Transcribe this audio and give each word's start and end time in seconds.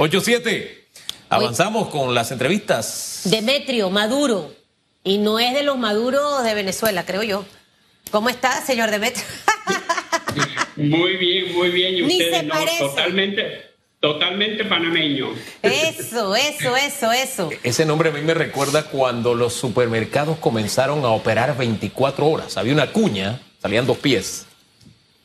8-7. 0.00 0.66
Avanzamos 1.28 1.88
con 1.88 2.14
las 2.14 2.32
entrevistas. 2.32 3.20
Demetrio 3.24 3.90
Maduro. 3.90 4.54
Y 5.04 5.18
no 5.18 5.38
es 5.38 5.52
de 5.52 5.62
los 5.62 5.76
maduros 5.76 6.42
de 6.42 6.54
Venezuela, 6.54 7.04
creo 7.04 7.22
yo. 7.22 7.44
¿Cómo 8.10 8.30
está, 8.30 8.64
señor 8.64 8.90
Demetrio? 8.90 9.22
muy 10.76 11.18
bien, 11.18 11.54
muy 11.54 11.68
bien. 11.68 11.96
Y 11.96 12.02
ustedes 12.02 12.44
no, 12.44 12.54
totalmente, 12.78 13.72
totalmente 14.00 14.64
panameño. 14.64 15.34
Eso, 15.62 16.34
eso, 16.34 16.76
eso, 16.76 17.12
eso. 17.12 17.50
Ese 17.62 17.84
nombre 17.84 18.08
a 18.08 18.12
mí 18.12 18.22
me 18.22 18.32
recuerda 18.32 18.84
cuando 18.84 19.34
los 19.34 19.52
supermercados 19.52 20.38
comenzaron 20.38 21.04
a 21.04 21.08
operar 21.08 21.58
24 21.58 22.26
horas. 22.26 22.56
Había 22.56 22.72
una 22.72 22.90
cuña, 22.90 23.38
salían 23.60 23.86
dos 23.86 23.98
pies, 23.98 24.46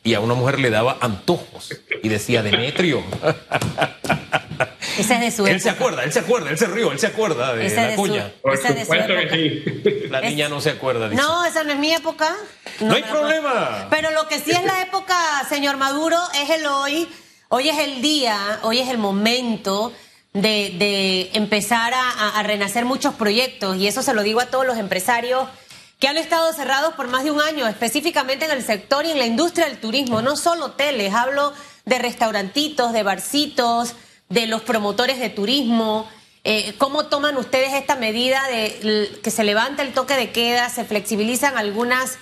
y 0.04 0.12
a 0.12 0.20
una 0.20 0.34
mujer 0.34 0.60
le 0.60 0.68
daba 0.68 0.98
antojos 1.00 1.70
y 2.02 2.08
decía 2.10 2.42
Demetrio. 2.42 3.02
Esa 4.98 5.14
es 5.14 5.20
de 5.20 5.30
su 5.30 5.46
Él 5.46 5.60
se 5.60 5.70
acuerda, 5.70 6.04
él 6.04 6.12
se 6.12 6.20
acuerda, 6.20 6.50
él 6.50 6.58
se 6.58 6.66
rió, 6.66 6.92
él 6.92 6.98
se 6.98 7.08
acuerda 7.08 7.54
de 7.54 7.68
la 7.68 7.96
cuña. 7.96 8.32
Que 8.42 9.82
sí. 9.84 10.08
La 10.10 10.20
niña 10.20 10.48
no 10.48 10.60
se 10.60 10.70
acuerda. 10.70 11.08
Dice. 11.08 11.20
No, 11.20 11.44
esa 11.44 11.64
no 11.64 11.72
es 11.72 11.78
mi 11.78 11.92
época. 11.92 12.34
No, 12.80 12.94
hay 12.94 13.02
problema. 13.02 13.88
Pero 13.90 14.10
lo 14.12 14.28
que 14.28 14.38
sí 14.38 14.52
es 14.52 14.64
la 14.64 14.82
época, 14.82 15.14
señor 15.48 15.76
Maduro, 15.76 16.18
es 16.40 16.50
el 16.50 16.66
hoy. 16.66 17.08
Hoy 17.48 17.68
es 17.68 17.78
el 17.78 18.02
día, 18.02 18.58
hoy 18.62 18.80
es 18.80 18.88
el 18.88 18.98
momento 18.98 19.92
de, 20.32 21.30
empezar 21.34 21.92
a, 21.94 22.42
renacer 22.42 22.84
muchos 22.84 23.14
proyectos. 23.14 23.76
Y 23.76 23.86
eso 23.86 24.02
se 24.02 24.14
lo 24.14 24.22
digo 24.22 24.40
a 24.40 24.46
todos 24.46 24.66
los 24.66 24.78
empresarios 24.78 25.48
que 25.98 26.08
han 26.08 26.16
estado 26.16 26.52
cerrados 26.52 26.94
por 26.94 27.08
más 27.08 27.24
de 27.24 27.30
un 27.30 27.40
año, 27.40 27.66
específicamente 27.66 28.44
en 28.44 28.50
el 28.50 28.62
sector 28.62 29.06
y 29.06 29.12
en 29.12 29.18
la 29.18 29.26
industria 29.26 29.66
del 29.66 29.78
turismo, 29.78 30.20
no 30.20 30.36
solo 30.36 30.66
hoteles, 30.66 31.14
hablo 31.14 31.54
de 31.86 31.98
restaurantitos, 31.98 32.92
de 32.92 33.02
barcitos, 33.02 33.94
de 34.28 34.46
los 34.46 34.62
promotores 34.62 35.18
de 35.18 35.30
turismo. 35.30 36.08
Eh, 36.44 36.74
¿Cómo 36.78 37.06
toman 37.06 37.36
ustedes 37.36 37.74
esta 37.74 37.96
medida 37.96 38.42
de 38.48 39.10
que 39.22 39.30
se 39.30 39.44
levanta 39.44 39.82
el 39.82 39.92
toque 39.92 40.14
de 40.14 40.30
queda, 40.30 40.68
se 40.68 40.84
flexibilizan 40.84 41.56
algunas 41.58 42.18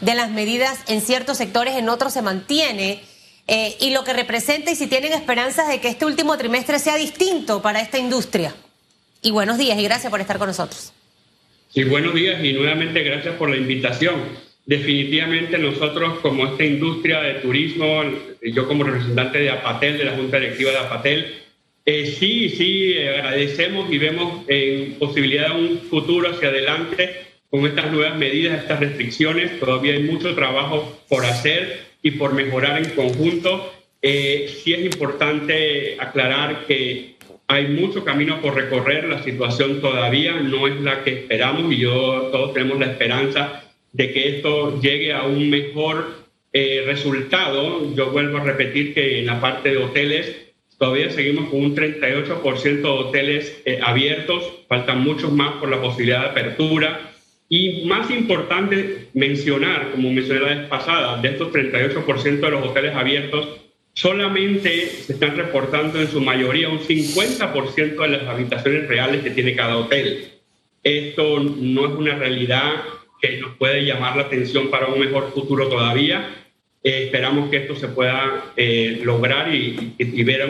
de 0.00 0.14
las 0.14 0.30
medidas 0.30 0.78
en 0.86 1.00
ciertos 1.00 1.38
sectores, 1.38 1.76
en 1.76 1.88
otros 1.88 2.12
se 2.12 2.22
mantiene? 2.22 3.02
Eh, 3.46 3.76
y 3.80 3.90
lo 3.90 4.04
que 4.04 4.14
representa 4.14 4.70
y 4.70 4.76
si 4.76 4.86
tienen 4.86 5.12
esperanzas 5.12 5.68
de 5.68 5.78
que 5.78 5.88
este 5.88 6.06
último 6.06 6.38
trimestre 6.38 6.78
sea 6.78 6.96
distinto 6.96 7.60
para 7.60 7.80
esta 7.80 7.98
industria. 7.98 8.54
Y 9.20 9.30
buenos 9.30 9.58
días 9.58 9.78
y 9.78 9.82
gracias 9.82 10.10
por 10.10 10.20
estar 10.20 10.38
con 10.38 10.48
nosotros. 10.48 10.92
Sí, 11.68 11.84
buenos 11.84 12.14
días 12.14 12.42
y 12.42 12.52
nuevamente 12.52 13.02
gracias 13.02 13.34
por 13.34 13.50
la 13.50 13.56
invitación. 13.56 14.22
Definitivamente 14.66 15.58
nosotros 15.58 16.20
como 16.20 16.46
esta 16.46 16.64
industria 16.64 17.20
de 17.20 17.34
turismo, 17.34 18.02
yo 18.42 18.66
como 18.66 18.84
representante 18.84 19.38
de 19.38 19.50
APATEL, 19.50 19.98
de 19.98 20.04
la 20.04 20.16
Junta 20.16 20.38
Directiva 20.40 20.70
de 20.70 20.78
APATEL, 20.78 21.34
eh, 21.86 22.06
sí, 22.06 22.48
sí, 22.48 22.96
agradecemos 22.96 23.92
y 23.92 23.98
vemos 23.98 24.44
en 24.48 24.94
posibilidad 24.94 25.54
de 25.54 25.60
un 25.60 25.78
futuro 25.80 26.30
hacia 26.30 26.48
adelante 26.48 27.26
con 27.50 27.66
estas 27.66 27.92
nuevas 27.92 28.16
medidas, 28.16 28.58
estas 28.58 28.80
restricciones. 28.80 29.60
Todavía 29.60 29.92
hay 29.92 30.02
mucho 30.02 30.34
trabajo 30.34 30.98
por 31.10 31.26
hacer 31.26 31.84
y 32.02 32.12
por 32.12 32.32
mejorar 32.32 32.78
en 32.82 32.90
conjunto. 32.90 33.70
Eh, 34.00 34.50
sí 34.62 34.72
es 34.72 34.80
importante 34.80 35.96
aclarar 36.00 36.64
que 36.66 37.16
hay 37.48 37.68
mucho 37.68 38.02
camino 38.02 38.40
por 38.40 38.54
recorrer, 38.54 39.04
la 39.04 39.22
situación 39.22 39.82
todavía 39.82 40.32
no 40.32 40.66
es 40.66 40.80
la 40.80 41.04
que 41.04 41.12
esperamos 41.12 41.70
y 41.70 41.76
yo 41.76 42.30
todos 42.32 42.54
tenemos 42.54 42.78
la 42.78 42.86
esperanza 42.86 43.63
de 43.94 44.12
que 44.12 44.36
esto 44.36 44.80
llegue 44.80 45.12
a 45.12 45.22
un 45.22 45.48
mejor 45.48 46.24
eh, 46.52 46.82
resultado. 46.84 47.94
Yo 47.94 48.10
vuelvo 48.10 48.38
a 48.38 48.44
repetir 48.44 48.92
que 48.92 49.20
en 49.20 49.26
la 49.26 49.40
parte 49.40 49.70
de 49.70 49.78
hoteles 49.78 50.36
todavía 50.78 51.10
seguimos 51.10 51.48
con 51.48 51.64
un 51.64 51.76
38% 51.76 52.82
de 52.82 52.88
hoteles 52.88 53.62
eh, 53.64 53.78
abiertos, 53.82 54.52
faltan 54.68 55.00
muchos 55.00 55.32
más 55.32 55.54
por 55.54 55.70
la 55.70 55.80
posibilidad 55.80 56.22
de 56.22 56.30
apertura. 56.30 57.12
Y 57.48 57.84
más 57.86 58.10
importante 58.10 59.08
mencionar, 59.14 59.92
como 59.92 60.10
mencioné 60.10 60.40
la 60.40 60.54
vez 60.54 60.68
pasada, 60.68 61.20
de 61.22 61.28
estos 61.28 61.52
38% 61.52 62.40
de 62.40 62.50
los 62.50 62.66
hoteles 62.66 62.96
abiertos, 62.96 63.60
solamente 63.92 64.86
se 64.86 65.12
están 65.12 65.36
reportando 65.36 66.00
en 66.00 66.08
su 66.08 66.20
mayoría 66.20 66.68
un 66.68 66.80
50% 66.80 67.96
de 67.96 68.08
las 68.08 68.24
habitaciones 68.24 68.88
reales 68.88 69.22
que 69.22 69.30
tiene 69.30 69.54
cada 69.54 69.76
hotel. 69.76 70.32
Esto 70.82 71.38
no 71.38 71.86
es 71.86 71.92
una 71.94 72.16
realidad 72.16 72.72
que 73.30 73.38
nos 73.38 73.56
puede 73.56 73.84
llamar 73.84 74.16
la 74.16 74.24
atención 74.24 74.70
para 74.70 74.86
un 74.86 75.00
mejor 75.00 75.32
futuro 75.32 75.68
todavía. 75.68 76.28
Eh, 76.82 77.04
esperamos 77.04 77.50
que 77.50 77.58
esto 77.58 77.74
se 77.74 77.88
pueda 77.88 78.52
eh, 78.56 79.00
lograr 79.02 79.54
y, 79.54 79.94
ver 80.22 80.48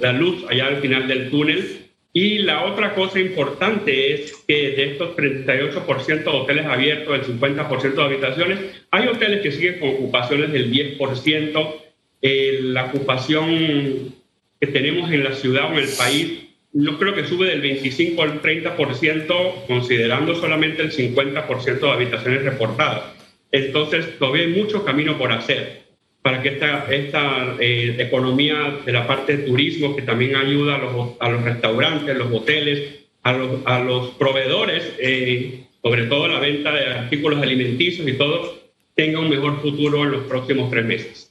la 0.00 0.12
luz 0.12 0.44
allá 0.48 0.68
al 0.68 0.78
final 0.78 1.06
del 1.06 1.30
túnel. 1.30 1.86
Y 2.12 2.38
la 2.38 2.64
otra 2.64 2.94
cosa 2.94 3.20
importante 3.20 4.14
es 4.14 4.32
que 4.48 4.70
de 4.70 4.92
estos 4.92 5.14
38% 5.16 6.24
de 6.24 6.30
hoteles 6.30 6.66
abiertos, 6.66 7.14
el 7.14 7.38
50% 7.38 7.94
de 7.94 8.02
habitaciones, 8.02 8.58
hay 8.90 9.06
hoteles 9.08 9.42
que 9.42 9.52
siguen 9.52 9.78
con 9.78 9.90
ocupaciones 9.90 10.50
del 10.52 10.72
10%. 10.72 11.74
Eh, 12.22 12.58
la 12.62 12.86
ocupación 12.86 14.14
que 14.60 14.66
tenemos 14.66 15.12
en 15.12 15.22
la 15.22 15.34
ciudad 15.34 15.70
o 15.70 15.74
en 15.74 15.84
el 15.84 15.90
país 15.96 16.47
no 16.72 16.98
creo 16.98 17.14
que 17.14 17.26
sube 17.26 17.46
del 17.46 17.60
25 17.60 18.22
al 18.22 18.42
30%, 18.42 19.66
considerando 19.66 20.34
solamente 20.34 20.82
el 20.82 20.92
50% 20.92 21.80
de 21.80 21.90
habitaciones 21.90 22.42
reportadas. 22.42 23.14
Entonces, 23.50 24.18
todavía 24.18 24.44
hay 24.44 24.52
mucho 24.52 24.84
camino 24.84 25.16
por 25.16 25.32
hacer 25.32 25.88
para 26.22 26.42
que 26.42 26.50
esta, 26.50 26.86
esta 26.92 27.56
eh, 27.58 27.96
economía 27.98 28.80
de 28.84 28.92
la 28.92 29.06
parte 29.06 29.36
de 29.36 29.44
turismo, 29.44 29.96
que 29.96 30.02
también 30.02 30.36
ayuda 30.36 30.74
a 30.74 30.78
los, 30.78 31.10
a 31.20 31.30
los 31.30 31.42
restaurantes, 31.42 32.16
los 32.16 32.30
hoteles, 32.32 33.06
a 33.22 33.32
los, 33.32 33.66
a 33.66 33.80
los 33.80 34.10
proveedores, 34.10 34.94
eh, 34.98 35.64
sobre 35.82 36.04
todo 36.04 36.28
la 36.28 36.40
venta 36.40 36.72
de 36.72 36.86
artículos 36.86 37.40
alimenticios 37.40 38.06
y 38.06 38.12
todo, 38.14 38.58
tenga 38.94 39.20
un 39.20 39.30
mejor 39.30 39.62
futuro 39.62 40.04
en 40.04 40.10
los 40.10 40.24
próximos 40.24 40.70
tres 40.70 40.84
meses. 40.84 41.27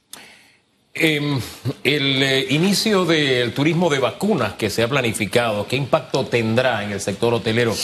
Em, 1.00 1.40
el 1.84 2.22
eh, 2.22 2.46
inicio 2.50 3.04
del 3.04 3.52
turismo 3.52 3.88
de 3.88 3.98
vacunas 3.98 4.54
que 4.54 4.68
se 4.68 4.82
ha 4.82 4.88
planificado, 4.88 5.66
¿qué 5.68 5.76
impacto 5.76 6.26
tendrá 6.26 6.84
en 6.84 6.92
el 6.92 7.00
sector 7.00 7.32
hotelero? 7.34 7.74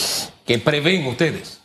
¿Qué 0.47 0.59
prevén 0.59 1.07
ustedes? 1.07 1.61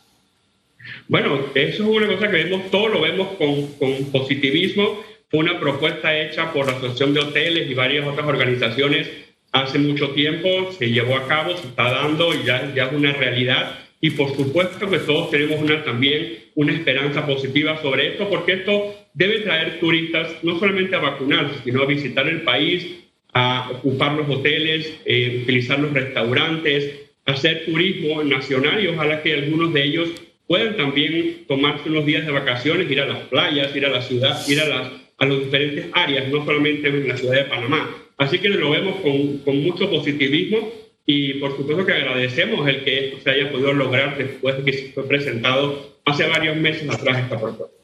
Bueno, 1.08 1.40
eso 1.54 1.82
es 1.82 1.88
una 1.88 2.06
cosa 2.06 2.30
que 2.30 2.44
vemos, 2.44 2.70
todo 2.70 2.88
lo 2.88 3.00
vemos 3.00 3.28
con, 3.36 3.66
con 3.74 4.04
positivismo. 4.12 5.02
Fue 5.28 5.40
una 5.40 5.58
propuesta 5.58 6.16
hecha 6.16 6.52
por 6.52 6.66
la 6.66 6.72
Asociación 6.72 7.14
de 7.14 7.20
Hoteles 7.20 7.70
y 7.70 7.74
varias 7.74 8.06
otras 8.06 8.26
organizaciones 8.26 9.08
hace 9.52 9.78
mucho 9.78 10.10
tiempo, 10.10 10.72
se 10.78 10.90
llevó 10.90 11.16
a 11.16 11.26
cabo, 11.26 11.56
se 11.56 11.66
está 11.66 11.90
dando 11.90 12.32
y 12.34 12.44
ya, 12.44 12.72
ya 12.74 12.84
es 12.84 12.92
una 12.92 13.12
realidad. 13.12 13.78
Y 14.00 14.10
por 14.10 14.34
supuesto 14.34 14.88
que 14.88 14.98
todos 14.98 15.30
tenemos 15.30 15.60
una, 15.60 15.84
también 15.84 16.38
una 16.54 16.72
esperanza 16.72 17.26
positiva 17.26 17.80
sobre 17.82 18.12
esto, 18.12 18.28
porque 18.28 18.54
esto 18.54 18.94
debe 19.12 19.40
traer 19.40 19.78
turistas 19.78 20.42
no 20.42 20.58
solamente 20.58 20.96
a 20.96 21.00
vacunarse, 21.00 21.60
sino 21.64 21.82
a 21.82 21.86
visitar 21.86 22.26
el 22.26 22.42
país, 22.42 22.86
a 23.32 23.70
ocupar 23.72 24.14
los 24.14 24.28
hoteles, 24.28 25.00
eh, 25.04 25.40
utilizar 25.42 25.78
los 25.78 25.92
restaurantes, 25.92 27.10
hacer 27.26 27.66
turismo 27.66 28.22
nacional 28.24 28.82
y 28.82 28.88
ojalá 28.88 29.22
que 29.22 29.34
algunos 29.34 29.72
de 29.72 29.84
ellos 29.84 30.10
puedan 30.46 30.76
también 30.76 31.44
tomarse 31.46 31.88
unos 31.90 32.06
días 32.06 32.26
de 32.26 32.32
vacaciones, 32.32 32.90
ir 32.90 33.00
a 33.00 33.06
las 33.06 33.20
playas, 33.28 33.76
ir 33.76 33.86
a 33.86 33.90
la 33.90 34.02
ciudad, 34.02 34.48
ir 34.48 34.60
a 34.60 34.66
las 34.66 35.00
a 35.20 35.26
las 35.26 35.38
diferentes 35.38 35.86
áreas, 35.92 36.28
no 36.28 36.44
solamente 36.44 36.88
en 36.88 37.06
la 37.06 37.16
ciudad 37.16 37.34
de 37.34 37.44
Panamá. 37.44 37.94
Así 38.16 38.38
que 38.38 38.48
lo 38.48 38.70
vemos 38.70 38.96
con, 39.00 39.38
con 39.38 39.62
mucho 39.62 39.88
positivismo 39.90 40.72
y 41.06 41.34
por 41.34 41.56
supuesto 41.56 41.84
que 41.84 41.92
agradecemos 41.92 42.66
el 42.68 42.84
que 42.84 43.06
esto 43.06 43.22
se 43.22 43.30
haya 43.30 43.50
podido 43.50 43.72
lograr 43.72 44.16
después 44.16 44.56
de 44.58 44.64
que 44.64 44.72
se 44.72 44.92
fue 44.92 45.06
presentado 45.08 45.96
hace 46.04 46.26
varios 46.28 46.56
meses 46.56 46.88
atrás 46.88 47.18
esta 47.18 47.38
propuesta. 47.38 47.76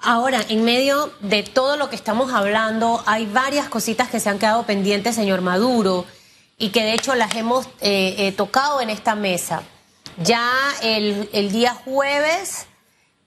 Ahora, 0.00 0.40
en 0.48 0.64
medio 0.64 1.12
de 1.20 1.42
todo 1.42 1.76
lo 1.76 1.90
que 1.90 1.96
estamos 1.96 2.32
hablando, 2.32 3.02
hay 3.06 3.26
varias 3.26 3.68
cositas 3.68 4.08
que 4.08 4.20
se 4.20 4.28
han 4.28 4.38
quedado 4.38 4.64
pendientes, 4.64 5.16
señor 5.16 5.40
Maduro, 5.40 6.06
y 6.56 6.70
que 6.70 6.84
de 6.84 6.94
hecho 6.94 7.14
las 7.14 7.34
hemos 7.34 7.66
eh, 7.80 8.14
eh, 8.18 8.32
tocado 8.32 8.80
en 8.80 8.90
esta 8.90 9.16
mesa. 9.16 9.62
Ya 10.18 10.50
el, 10.82 11.28
el, 11.32 11.50
día 11.50 11.74
jueves 11.74 12.66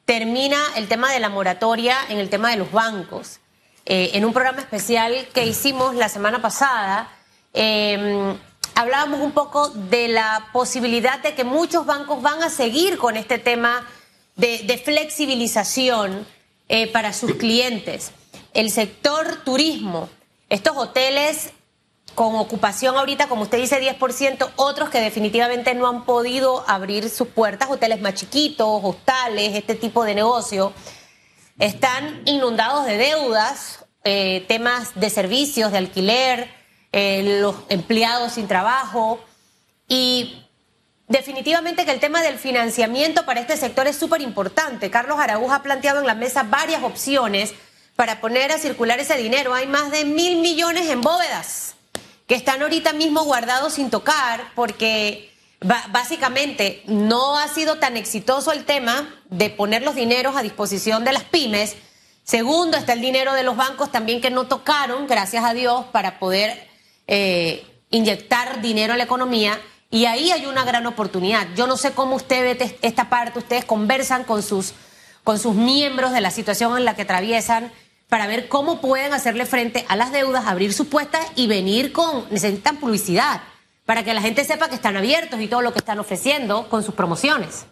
termina 0.05 0.57
el 0.75 0.87
tema 0.87 1.11
de 1.11 1.19
la 1.19 1.29
moratoria 1.29 1.95
en 2.09 2.17
el 2.17 2.29
tema 2.29 2.51
de 2.51 2.57
los 2.57 2.71
bancos. 2.71 3.39
Eh, 3.85 4.11
en 4.13 4.25
un 4.25 4.33
programa 4.33 4.59
especial 4.59 5.27
que 5.33 5.45
hicimos 5.45 5.95
la 5.95 6.07
semana 6.07 6.41
pasada, 6.41 7.09
em, 7.53 8.37
hablábamos 8.81 9.19
un 9.19 9.31
poco 9.31 9.69
de 9.69 10.07
la 10.07 10.49
posibilidad 10.51 11.21
de 11.21 11.35
que 11.35 11.43
muchos 11.43 11.85
bancos 11.85 12.21
van 12.21 12.41
a 12.41 12.49
seguir 12.49 12.97
con 12.97 13.15
este 13.15 13.37
tema 13.37 13.87
de, 14.35 14.81
flexibilización 14.83 16.25
eh, 16.67 16.87
para 16.87 17.13
sus 17.13 17.35
clientes. 17.35 18.11
El 18.55 18.71
sector 18.71 19.43
turismo, 19.43 20.09
estos 20.49 20.75
hoteles 20.75 21.51
con 22.15 22.35
ocupación 22.35 22.97
ahorita, 22.97 23.27
como 23.27 23.43
usted 23.43 23.59
dice, 23.59 23.79
10%, 23.79 24.49
otros 24.55 24.89
que 24.89 24.99
definitivamente 24.99 25.75
no 25.75 25.87
han 25.87 26.03
podido 26.03 26.67
abrir 26.67 27.07
sus 27.09 27.27
puertas, 27.27 27.69
hoteles 27.69 28.01
más 28.01 28.15
chiquitos, 28.15 28.81
hostales, 28.83 29.55
este 29.55 29.75
tipo 29.75 30.03
de 30.03 30.15
negocio, 30.15 30.73
están 31.59 32.23
inundados 32.25 32.87
de 32.87 32.97
deudas, 32.97 33.85
eh, 34.03 34.43
temas 34.47 34.99
de 34.99 35.11
servicios, 35.11 35.71
de 35.71 35.77
alquiler, 35.77 36.60
eh, 36.91 37.39
los 37.41 37.55
empleados 37.69 38.33
sin 38.33 38.47
trabajo 38.47 39.19
y 39.87 40.43
definitivamente 41.07 41.85
que 41.85 41.91
el 41.91 41.99
tema 41.99 42.21
del 42.21 42.37
financiamiento 42.37 43.25
para 43.25 43.41
este 43.41 43.57
sector 43.57 43.87
es 43.87 43.97
súper 43.97 44.21
importante. 44.21 44.89
Carlos 44.89 45.19
Araújo 45.19 45.53
ha 45.53 45.63
planteado 45.63 45.99
en 45.99 46.07
la 46.07 46.15
mesa 46.15 46.43
varias 46.43 46.83
opciones 46.83 47.53
para 47.95 48.21
poner 48.21 48.51
a 48.51 48.57
circular 48.57 48.99
ese 48.99 49.17
dinero. 49.17 49.53
Hay 49.53 49.67
más 49.67 49.91
de 49.91 50.05
mil 50.05 50.41
millones 50.41 50.89
en 50.89 51.01
bóvedas 51.01 51.75
que 52.27 52.35
están 52.35 52.61
ahorita 52.61 52.93
mismo 52.93 53.23
guardados 53.23 53.73
sin 53.73 53.89
tocar 53.89 54.51
porque 54.55 55.31
básicamente 55.89 56.81
no 56.87 57.37
ha 57.37 57.47
sido 57.47 57.77
tan 57.77 57.97
exitoso 57.97 58.51
el 58.51 58.65
tema 58.65 59.13
de 59.29 59.49
poner 59.49 59.83
los 59.83 59.95
dineros 59.95 60.35
a 60.35 60.41
disposición 60.41 61.03
de 61.03 61.13
las 61.13 61.23
pymes. 61.23 61.75
Segundo, 62.23 62.77
está 62.77 62.93
el 62.93 63.01
dinero 63.01 63.33
de 63.33 63.43
los 63.43 63.55
bancos 63.57 63.91
también 63.91 64.21
que 64.21 64.31
no 64.31 64.47
tocaron, 64.47 65.07
gracias 65.07 65.43
a 65.43 65.53
Dios, 65.53 65.85
para 65.91 66.19
poder 66.19 66.70
eh, 67.13 67.65
inyectar 67.89 68.61
dinero 68.61 68.93
a 68.93 68.97
la 68.97 69.03
economía. 69.03 69.59
Y 69.89 70.05
ahí 70.05 70.31
hay 70.31 70.45
una 70.45 70.63
gran 70.63 70.85
oportunidad. 70.85 71.45
Yo 71.57 71.67
no 71.67 71.75
sé 71.75 71.91
cómo 71.91 72.15
usted 72.15 72.57
ve 72.57 72.77
esta 72.81 73.09
parte, 73.09 73.39
ustedes 73.39 73.65
conversan 73.65 74.23
con 74.23 74.41
sus, 74.41 74.73
con 75.25 75.37
sus 75.37 75.53
miembros 75.53 76.13
de 76.13 76.21
la 76.21 76.31
situación 76.31 76.77
en 76.77 76.85
la 76.85 76.95
que 76.95 77.01
atraviesan 77.01 77.69
para 78.07 78.27
ver 78.27 78.47
cómo 78.47 78.79
pueden 78.79 79.11
hacerle 79.11 79.45
frente 79.45 79.83
a 79.89 79.97
las 79.97 80.13
deudas, 80.13 80.45
abrir 80.47 80.71
sus 80.71 80.87
puestas 80.87 81.27
y 81.35 81.47
venir 81.47 81.91
con, 81.91 82.25
necesitan 82.29 82.77
publicidad, 82.77 83.41
para 83.85 84.05
que 84.05 84.13
la 84.13 84.21
gente 84.21 84.45
sepa 84.45 84.69
que 84.69 84.75
están 84.75 84.95
abiertos 84.95 85.41
y 85.41 85.47
todo 85.47 85.61
lo 85.61 85.73
que 85.73 85.79
están 85.79 85.99
ofreciendo 85.99 86.69
con 86.69 86.83
sus 86.83 86.95
promociones. 86.95 87.65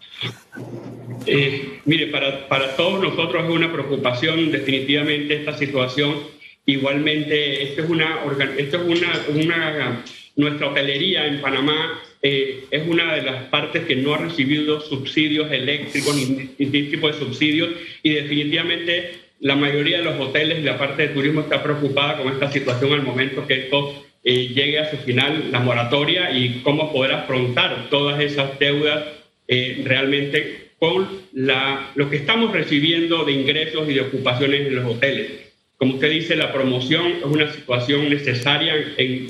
Eh, 1.26 1.80
mire, 1.86 2.08
para, 2.08 2.50
para 2.50 2.76
todos 2.76 3.02
nosotros 3.02 3.46
es 3.46 3.50
una 3.50 3.72
preocupación 3.72 4.52
definitivamente 4.52 5.38
esta 5.38 5.58
situación. 5.58 6.39
Igualmente, 6.70 7.64
esto 7.64 7.82
es 7.82 7.90
una, 7.90 8.20
esto 8.58 8.78
es 8.78 8.84
una, 8.84 9.26
una 9.34 10.04
nuestra 10.36 10.68
hotelería 10.68 11.26
en 11.26 11.42
Panamá 11.42 12.00
eh, 12.22 12.66
es 12.70 12.88
una 12.88 13.16
de 13.16 13.24
las 13.24 13.44
partes 13.46 13.86
que 13.86 13.96
no 13.96 14.14
ha 14.14 14.18
recibido 14.18 14.80
subsidios 14.80 15.52
eléctricos 15.52 16.16
ni 16.16 16.26
ningún 16.60 16.92
tipo 16.92 17.08
de 17.08 17.14
subsidios 17.14 17.70
y 18.04 18.12
definitivamente 18.12 19.14
la 19.40 19.56
mayoría 19.56 19.98
de 19.98 20.04
los 20.04 20.20
hoteles 20.20 20.60
y 20.60 20.64
la 20.64 20.78
parte 20.78 21.08
de 21.08 21.14
turismo 21.14 21.42
está 21.42 21.64
preocupada 21.64 22.22
con 22.22 22.32
esta 22.32 22.52
situación 22.52 22.94
al 22.94 23.02
momento 23.02 23.48
que 23.48 23.66
esto 23.66 24.06
eh, 24.24 24.50
llegue 24.50 24.80
a 24.80 24.92
su 24.92 24.98
final, 24.98 25.46
la 25.52 25.62
moratoria 25.62 26.30
y 26.32 26.62
cómo 26.62 26.94
poder 26.94 27.14
afrontar 27.14 27.90
todas 27.90 28.22
esas 28.22 28.60
deudas 28.60 29.06
eh, 29.48 29.82
realmente 29.86 30.72
con 30.78 31.08
la, 31.34 31.92
lo 31.96 32.12
que 32.12 32.18
estamos 32.18 32.52
recibiendo 32.52 33.26
de 33.26 33.32
ingresos 33.32 33.90
y 33.90 33.94
de 33.96 34.02
ocupaciones 34.02 34.68
en 34.68 34.76
los 34.76 34.86
hoteles. 34.86 35.49
Como 35.80 35.94
usted 35.94 36.12
dice, 36.12 36.36
la 36.36 36.52
promoción 36.52 37.08
es 37.20 37.24
una 37.24 37.52
situación 37.54 38.10
necesaria 38.10 38.74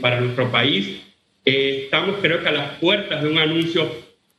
para 0.01 0.19
nuestro 0.19 0.51
país. 0.51 0.99
Eh, 1.45 1.83
estamos 1.83 2.15
creo 2.21 2.41
que 2.41 2.49
a 2.49 2.51
las 2.51 2.79
puertas 2.79 3.21
de 3.21 3.29
un 3.29 3.37
anuncio 3.37 3.87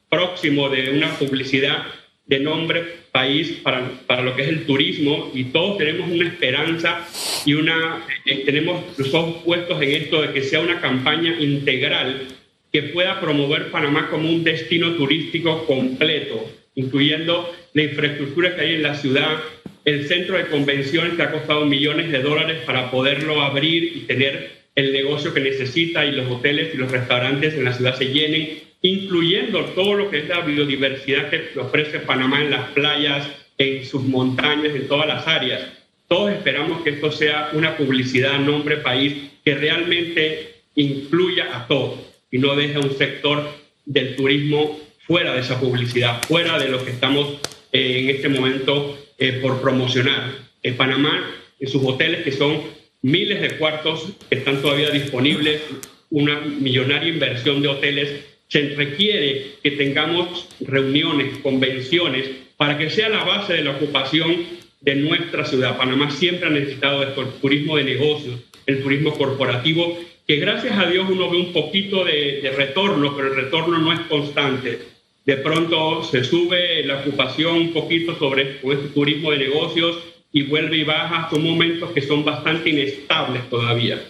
próximo 0.09 0.69
de 0.69 0.91
una 0.91 1.17
publicidad 1.17 1.85
de 2.27 2.41
nombre 2.41 2.85
país 3.13 3.61
para, 3.63 3.89
para 4.09 4.23
lo 4.23 4.35
que 4.35 4.43
es 4.43 4.49
el 4.49 4.67
turismo. 4.67 5.31
Y 5.33 5.45
todos 5.45 5.79
tenemos 5.79 6.11
una 6.11 6.27
esperanza 6.27 7.07
y 7.47 7.55
una, 7.55 8.05
eh, 8.27 8.43
tenemos 8.45 8.83
los 8.99 9.15
ojos 9.15 9.45
puestos 9.45 9.81
en 9.81 9.91
esto 9.93 10.21
de 10.21 10.33
que 10.33 10.43
sea 10.43 10.59
una 10.59 10.81
campaña 10.81 11.41
integral 11.41 12.27
que 12.73 12.83
pueda 12.83 13.21
promover 13.21 13.71
Panamá 13.71 14.09
como 14.11 14.29
un 14.29 14.43
destino 14.43 14.95
turístico 14.95 15.65
completo, 15.65 16.45
incluyendo 16.75 17.53
la 17.73 17.83
infraestructura 17.83 18.57
que 18.57 18.63
hay 18.63 18.75
en 18.75 18.83
la 18.83 18.95
ciudad, 18.97 19.39
el 19.85 20.07
centro 20.07 20.37
de 20.37 20.47
convenciones 20.47 21.15
que 21.15 21.23
ha 21.23 21.33
costado 21.33 21.65
millones 21.65 22.11
de 22.11 22.21
dólares 22.21 22.63
para 22.67 22.91
poderlo 22.91 23.41
abrir 23.41 23.97
y 23.97 24.01
tener 24.01 24.61
el 24.75 24.93
negocio 24.93 25.35
que 25.35 25.41
necesita 25.41 26.05
y 26.05 26.13
los 26.13 26.31
hoteles 26.31 26.75
y 26.75 26.79
los 26.79 26.91
restaurantes 26.91 27.55
en 27.55 27.65
la 27.65 27.73
ciudad 27.73 27.97
se 27.97 28.07
llenen, 28.07 28.61
incluyendo 28.83 29.65
todo 29.67 29.95
lo 29.95 30.11
que 30.11 30.19
es 30.19 30.29
la 30.29 30.41
biodiversidad 30.41 31.29
que 31.31 31.59
ofrece 31.59 32.01
Panamá 32.01 32.43
en 32.43 32.51
las 32.51 32.71
playas, 32.71 33.29
en 33.59 33.85
sus 33.85 34.03
montañas, 34.03 34.75
en 34.75 34.89
todas 34.89 35.07
las 35.07 35.27
áreas. 35.27 35.63
Todos 36.09 36.33
esperamos 36.33 36.83
que 36.83 36.91
esto 36.91 37.13
sea 37.13 37.51
una 37.53 37.77
publicidad 37.77 38.39
nombre 38.41 38.79
país 38.79 39.31
que 39.45 39.55
realmente 39.55 40.55
incluya 40.75 41.57
a 41.57 41.67
todos 41.67 42.01
y 42.31 42.39
no 42.39 42.55
deje 42.55 42.79
un 42.79 42.97
sector 42.97 43.49
del 43.85 44.17
turismo 44.17 44.79
fuera 45.07 45.35
de 45.35 45.41
esa 45.41 45.59
publicidad, 45.59 46.23
fuera 46.23 46.59
de 46.59 46.69
lo 46.69 46.85
que 46.85 46.91
estamos 46.91 47.41
eh, 47.73 48.01
en 48.01 48.11
este 48.11 48.29
momento 48.29 48.97
eh, 49.21 49.39
por 49.41 49.61
promocionar. 49.61 50.33
En 50.63 50.77
Panamá, 50.77 51.31
en 51.61 51.69
sus 51.69 51.85
hoteles 51.85 52.25
que 52.25 52.33
son 52.33 52.61
miles 53.03 53.41
de 53.41 53.57
cuartos 53.59 54.09
están 54.31 54.61
todavía 54.61 54.91
disponibles, 54.91 55.63
una 56.11 56.41
millonaria 56.41 57.09
inversión 57.09 57.63
de 57.63 57.69
hoteles. 57.69 58.25
Se 58.49 58.75
requiere 58.75 59.53
que 59.63 59.71
tengamos 59.73 60.49
reuniones, 60.61 61.39
convenciones, 61.39 62.29
para 62.57 62.77
que 62.77 62.91
sea 62.91 63.09
la 63.09 63.25
base 63.25 63.55
de 63.55 63.65
la 63.65 63.71
ocupación 63.71 64.37
de 64.81 64.97
nuestra 64.97 65.45
ciudad. 65.45 65.77
Panamá 65.77 66.11
siempre 66.11 66.49
ha 66.49 66.51
necesitado 66.51 67.03
esto, 67.03 67.23
el 67.23 67.29
turismo 67.41 67.77
de 67.77 67.85
negocios, 67.85 68.41
el 68.67 68.83
turismo 68.83 69.13
corporativo, 69.17 69.99
que 70.27 70.37
gracias 70.37 70.79
a 70.79 70.87
Dios 70.87 71.09
uno 71.11 71.31
ve 71.31 71.39
un 71.39 71.53
poquito 71.53 72.05
de, 72.05 72.53
retorno, 72.57 73.17
pero 73.17 73.29
el 73.29 73.37
retorno 73.37 73.79
no 73.79 73.93
es 73.93 74.01
constante. 74.01 74.79
De 75.25 75.37
pronto 75.37 76.03
se 76.05 76.25
sube 76.25 76.85
la 76.85 77.01
ocupación 77.01 77.57
un 77.57 77.73
poquito 77.73 78.19
sobre 78.19 78.61
este 78.63 78.89
turismo 78.95 79.31
de 79.31 79.39
negocios, 79.39 79.99
y 80.33 80.45
vuelve 80.45 80.79
y 80.79 80.85
baja, 80.85 81.29
son 81.31 81.43
momentos 81.43 81.91
que 81.91 82.03
son 82.03 82.25
bastante 82.25 82.71
inestables 82.71 83.49
todavía. 83.51 84.01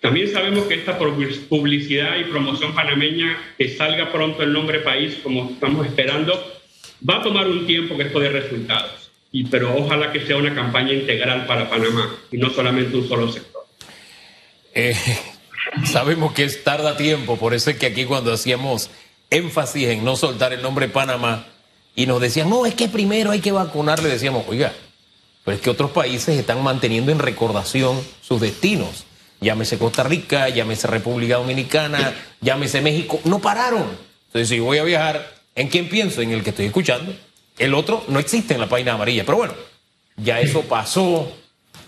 También 0.00 0.32
sabemos 0.32 0.64
que 0.64 0.74
esta 0.74 0.98
publicidad 0.98 2.16
y 2.18 2.24
promoción 2.24 2.74
panameña, 2.74 3.38
que 3.56 3.68
salga 3.68 4.10
pronto 4.10 4.42
el 4.42 4.52
nombre 4.52 4.80
país 4.80 5.18
como 5.22 5.50
estamos 5.50 5.86
esperando, 5.86 6.32
va 7.08 7.18
a 7.18 7.22
tomar 7.22 7.46
un 7.46 7.66
tiempo 7.66 7.96
que 7.96 8.04
esto 8.04 8.18
dé 8.18 8.30
resultados. 8.30 9.10
Y, 9.30 9.44
pero 9.44 9.74
ojalá 9.76 10.12
que 10.12 10.26
sea 10.26 10.36
una 10.36 10.54
campaña 10.54 10.92
integral 10.92 11.46
para 11.46 11.70
Panamá 11.70 12.16
y 12.32 12.36
no 12.36 12.50
solamente 12.50 12.96
un 12.96 13.08
solo 13.08 13.30
sector. 13.30 13.62
Eh, 14.74 14.94
sabemos 15.84 16.32
que 16.32 16.44
es 16.44 16.64
tarda 16.64 16.96
tiempo, 16.96 17.38
por 17.38 17.54
eso 17.54 17.70
es 17.70 17.78
que 17.78 17.86
aquí 17.86 18.04
cuando 18.04 18.32
hacíamos 18.32 18.90
énfasis 19.32 19.88
en 19.88 20.04
no 20.04 20.14
soltar 20.16 20.52
el 20.52 20.62
nombre 20.62 20.88
Panamá 20.88 21.46
y 21.94 22.06
nos 22.06 22.20
decían, 22.20 22.48
no, 22.48 22.66
es 22.66 22.74
que 22.74 22.88
primero 22.88 23.30
hay 23.30 23.40
que 23.40 23.52
vacunar, 23.52 24.02
le 24.02 24.08
decíamos, 24.08 24.44
oiga, 24.48 24.72
pero 25.44 25.56
es 25.56 25.62
que 25.62 25.70
otros 25.70 25.90
países 25.90 26.38
están 26.38 26.62
manteniendo 26.62 27.10
en 27.10 27.18
recordación 27.18 28.00
sus 28.20 28.40
destinos. 28.40 29.04
Llámese 29.40 29.76
Costa 29.76 30.04
Rica, 30.04 30.48
llámese 30.48 30.86
República 30.86 31.36
Dominicana, 31.36 32.14
llámese 32.40 32.80
México. 32.80 33.18
No 33.24 33.40
pararon. 33.40 33.98
Entonces, 34.26 34.48
si 34.48 34.60
voy 34.60 34.78
a 34.78 34.84
viajar, 34.84 35.34
¿en 35.56 35.68
quién 35.68 35.88
pienso? 35.88 36.22
En 36.22 36.30
el 36.30 36.44
que 36.44 36.50
estoy 36.50 36.66
escuchando. 36.66 37.12
El 37.58 37.74
otro 37.74 38.04
no 38.06 38.20
existe 38.20 38.54
en 38.54 38.60
la 38.60 38.68
página 38.68 38.92
amarilla. 38.92 39.24
Pero 39.24 39.38
bueno, 39.38 39.54
ya 40.16 40.40
eso 40.40 40.62
pasó. 40.62 41.32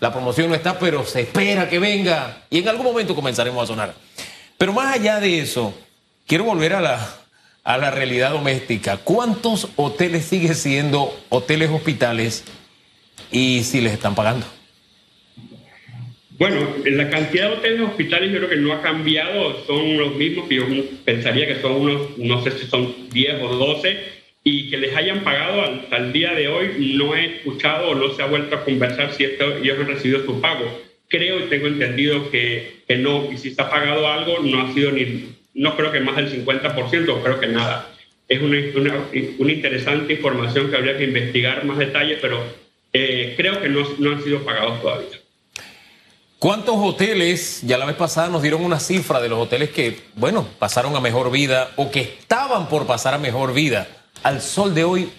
La 0.00 0.12
promoción 0.12 0.48
no 0.48 0.56
está, 0.56 0.80
pero 0.80 1.06
se 1.06 1.20
espera 1.20 1.68
que 1.68 1.78
venga. 1.78 2.42
Y 2.50 2.58
en 2.58 2.68
algún 2.68 2.86
momento 2.86 3.14
comenzaremos 3.14 3.62
a 3.62 3.66
sonar. 3.68 3.94
Pero 4.58 4.72
más 4.72 4.92
allá 4.92 5.20
de 5.20 5.38
eso, 5.38 5.72
quiero 6.26 6.42
volver 6.42 6.74
a 6.74 6.80
la, 6.80 7.23
a 7.64 7.78
la 7.78 7.90
realidad 7.90 8.30
doméstica. 8.30 8.98
¿Cuántos 8.98 9.68
hoteles 9.76 10.26
siguen 10.26 10.54
siendo 10.54 11.18
hoteles 11.30 11.70
hospitales? 11.70 12.44
y 13.34 13.64
si 13.64 13.80
les 13.80 13.92
están 13.92 14.14
pagando. 14.14 14.46
Bueno, 16.38 16.68
la 16.84 17.10
cantidad 17.10 17.50
de 17.50 17.56
hoteles 17.56 17.80
hospitales 17.80 18.32
yo 18.32 18.38
creo 18.38 18.50
que 18.50 18.56
no 18.56 18.72
ha 18.72 18.82
cambiado, 18.82 19.64
son 19.66 19.96
los 19.98 20.16
mismos 20.16 20.48
que 20.48 20.56
yo 20.56 20.64
pensaría 21.04 21.46
que 21.46 21.60
son 21.60 21.72
unos, 21.72 22.18
no 22.18 22.42
sé 22.42 22.52
si 22.52 22.66
son 22.66 22.92
10 23.10 23.42
o 23.42 23.48
12, 23.56 23.98
y 24.42 24.68
que 24.68 24.78
les 24.78 24.96
hayan 24.96 25.22
pagado 25.22 25.62
al, 25.90 26.12
día 26.12 26.32
de 26.32 26.48
hoy, 26.48 26.94
no 26.96 27.14
he 27.14 27.36
escuchado 27.36 27.90
o 27.90 27.94
no 27.94 28.12
se 28.14 28.22
ha 28.22 28.26
vuelto 28.26 28.56
a 28.56 28.64
conversar 28.64 29.12
si 29.14 29.24
ellos 29.24 29.78
han 29.78 29.86
recibido 29.86 30.24
su 30.24 30.40
pago. 30.40 30.64
Creo 31.08 31.38
y 31.38 31.48
tengo 31.48 31.68
entendido 31.68 32.30
que, 32.30 32.82
que 32.86 32.96
no, 32.96 33.30
y 33.32 33.38
si 33.38 33.48
está 33.48 33.70
pagado 33.70 34.06
algo, 34.08 34.40
no 34.40 34.60
ha 34.60 34.74
sido 34.74 34.90
ni, 34.90 35.28
no 35.54 35.76
creo 35.76 35.92
que 35.92 36.00
más 36.00 36.16
del 36.16 36.44
50%, 36.44 37.22
creo 37.22 37.40
que 37.40 37.46
nada. 37.46 37.88
Es 38.28 38.40
una, 38.40 38.58
una, 39.38 39.52
interesante 39.52 40.14
información 40.14 40.70
que 40.70 40.76
habría 40.76 40.96
que 40.96 41.04
investigar 41.04 41.64
más 41.64 41.78
detalles, 41.78 42.18
pero 42.20 42.42
eh, 42.92 43.34
creo 43.36 43.60
que 43.60 43.68
no, 43.68 43.86
no 43.98 44.12
han 44.12 44.22
sido 44.22 44.44
pagados 44.44 44.80
todavía. 44.80 45.18
¿Cuántos 46.38 46.76
hoteles, 46.76 47.62
ya 47.62 47.78
la 47.78 47.86
vez 47.86 47.96
pasada 47.96 48.28
nos 48.28 48.42
dieron 48.42 48.64
una 48.64 48.78
cifra 48.78 49.20
de 49.20 49.28
los 49.28 49.38
hoteles 49.38 49.70
que, 49.70 49.98
bueno, 50.14 50.46
pasaron 50.58 50.94
a 50.94 51.00
mejor 51.00 51.30
vida 51.30 51.70
o 51.76 51.90
que 51.90 52.00
estaban 52.00 52.68
por 52.68 52.86
pasar 52.86 53.14
a 53.14 53.18
mejor 53.18 53.54
vida? 53.54 53.88
Al 54.22 54.42
sol 54.42 54.74
de 54.74 54.84
hoy, 54.84 55.10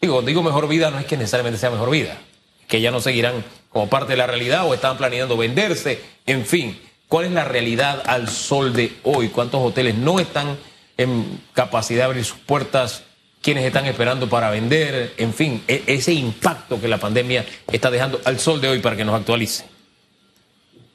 digo, 0.00 0.22
digo 0.22 0.42
mejor 0.42 0.68
vida 0.68 0.90
no 0.90 0.98
es 0.98 1.06
que 1.06 1.16
necesariamente 1.16 1.58
sea 1.58 1.70
mejor 1.70 1.90
vida, 1.90 2.18
que 2.66 2.80
ya 2.80 2.90
no 2.90 3.00
seguirán 3.00 3.44
como 3.68 3.88
parte 3.88 4.12
de 4.12 4.16
la 4.16 4.26
realidad 4.26 4.66
o 4.66 4.72
están 4.72 4.96
planeando 4.96 5.36
venderse, 5.36 6.00
en 6.24 6.46
fin, 6.46 6.78
¿cuál 7.10 7.26
es 7.26 7.32
la 7.32 7.44
realidad 7.44 8.02
al 8.06 8.28
sol 8.28 8.72
de 8.72 8.92
hoy? 9.02 9.28
¿Cuántos 9.28 9.60
hoteles 9.60 9.96
no 9.96 10.20
están 10.20 10.56
en 10.96 11.40
capacidad 11.52 11.98
de 11.98 12.04
abrir 12.04 12.24
sus 12.24 12.38
puertas 12.38 13.04
quienes 13.42 13.64
están 13.64 13.86
esperando 13.86 14.28
para 14.28 14.50
vender, 14.50 15.12
en 15.16 15.34
fin, 15.34 15.62
e, 15.66 15.82
ese 15.86 16.12
impacto 16.12 16.80
que 16.80 16.88
la 16.88 16.98
pandemia 16.98 17.44
está 17.72 17.90
dejando 17.90 18.20
al 18.24 18.38
sol 18.38 18.60
de 18.60 18.68
hoy 18.68 18.78
para 18.78 18.96
que 18.96 19.04
nos 19.04 19.14
actualice. 19.14 19.64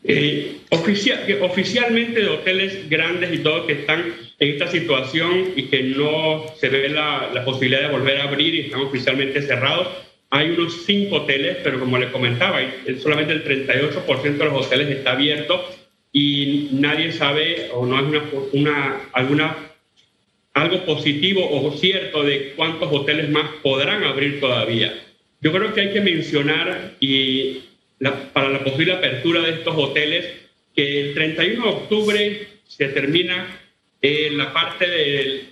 Eh, 0.04 0.58
oficialmente 0.70 2.22
de 2.22 2.28
hoteles 2.28 2.88
grandes 2.88 3.34
y 3.34 3.40
todos 3.40 3.66
que 3.66 3.74
están 3.74 4.14
en 4.38 4.50
esta 4.50 4.68
situación 4.68 5.54
y 5.56 5.64
que 5.64 5.82
no 5.84 6.46
se 6.60 6.70
ve 6.70 6.90
la, 6.90 7.32
la, 7.34 7.44
posibilidad 7.44 7.82
de 7.82 7.88
volver 7.88 8.22
a 8.22 8.26
abrir 8.26 8.54
y 8.54 8.60
están 8.62 8.82
oficialmente 8.82 9.42
cerrados. 9.42 9.88
Hay 10.30 10.52
unos 10.52 10.86
cinco 10.86 11.18
hoteles, 11.18 11.58
pero 11.64 11.80
como 11.80 11.98
les 11.98 12.12
comentaba, 12.12 12.60
solamente 13.02 13.34
el 13.34 13.68
38% 13.68 14.38
de 14.38 14.46
los 14.46 14.66
hoteles 14.66 14.90
está 14.90 15.14
abierto 15.14 15.66
y 16.18 16.70
nadie 16.72 17.12
sabe 17.12 17.68
o 17.74 17.86
no 17.86 17.98
hay 17.98 18.06
una, 18.06 18.24
una, 18.54 19.02
alguna, 19.12 19.58
algo 20.54 20.86
positivo 20.86 21.46
o 21.52 21.76
cierto 21.76 22.24
de 22.24 22.54
cuántos 22.56 22.90
hoteles 22.90 23.30
más 23.30 23.50
podrán 23.62 24.06
abrir 24.06 24.40
todavía. 24.40 24.94
Yo 25.42 25.52
creo 25.52 25.74
que 25.74 25.82
hay 25.82 25.92
que 25.92 26.00
mencionar 26.00 26.94
y 27.02 27.64
para 28.32 28.48
la 28.48 28.64
posible 28.64 28.94
apertura 28.94 29.42
de 29.42 29.56
estos 29.56 29.76
hoteles 29.76 30.26
que 30.74 31.02
el 31.02 31.16
31 31.16 31.62
de 31.62 31.70
octubre 31.70 32.48
se 32.66 32.88
termina 32.88 33.60
eh, 34.02 34.30
la 34.32 34.54
parte 34.54 34.88
de 34.88 35.44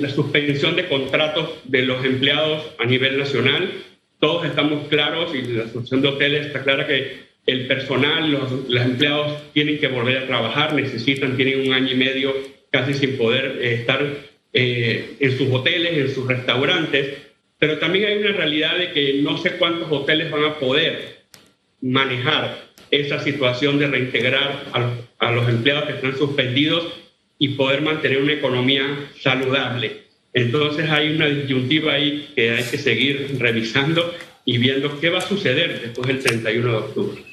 la 0.00 0.10
suspensión 0.10 0.76
de 0.76 0.86
contratos 0.86 1.60
de 1.64 1.86
los 1.86 2.04
empleados 2.04 2.74
a 2.78 2.84
nivel 2.84 3.16
nacional. 3.16 3.72
Todos 4.20 4.44
estamos 4.44 4.86
claros 4.88 5.34
y 5.34 5.40
la 5.40 5.64
Asociación 5.64 6.02
de 6.02 6.08
Hoteles 6.08 6.46
está 6.48 6.62
clara 6.62 6.86
que 6.86 7.27
el 7.48 7.66
personal, 7.66 8.30
los, 8.30 8.82
empleados 8.82 9.52
tienen 9.54 9.78
que 9.78 9.88
volver 9.88 10.18
a 10.18 10.26
trabajar, 10.26 10.74
necesitan, 10.74 11.34
tienen 11.34 11.66
un 11.66 11.72
año 11.72 11.92
y 11.92 11.96
medio 11.96 12.34
casi 12.70 12.92
sin 12.92 13.16
poder 13.16 13.58
eh, 13.62 13.72
estar 13.72 14.06
eh, 14.52 15.16
en 15.18 15.38
sus 15.38 15.50
hoteles, 15.50 15.96
en 15.96 16.14
sus 16.14 16.26
restaurantes, 16.26 17.16
pero 17.58 17.78
también 17.78 18.04
hay 18.04 18.18
una 18.18 18.32
realidad 18.32 18.76
de 18.76 18.92
que 18.92 19.14
no 19.22 19.38
sé 19.38 19.52
cuántos 19.52 19.90
hoteles 19.90 20.30
van 20.30 20.44
a 20.44 20.58
poder 20.58 21.24
manejar 21.80 22.68
esa 22.90 23.18
situación 23.18 23.78
de 23.78 23.86
reintegrar 23.86 24.64
a 25.18 25.32
los 25.32 25.48
empleados 25.48 25.84
que 25.86 25.92
están 25.92 26.18
suspendidos 26.18 26.86
y 27.38 27.48
poder 27.50 27.80
mantener 27.80 28.18
una 28.18 28.34
economía 28.34 28.84
saludable. 29.20 30.02
Entonces 30.34 30.90
hay 30.90 31.16
una 31.16 31.26
disyuntiva 31.26 31.94
ahí 31.94 32.28
que 32.34 32.50
hay 32.50 32.64
que 32.64 32.76
seguir 32.76 33.36
revisando 33.38 34.14
y 34.44 34.58
viendo 34.58 35.00
qué 35.00 35.08
va 35.08 35.18
a 35.18 35.22
suceder 35.22 35.80
después 35.80 36.06
del 36.08 36.20
31 36.20 36.70
de 36.70 36.76
octubre. 36.76 37.27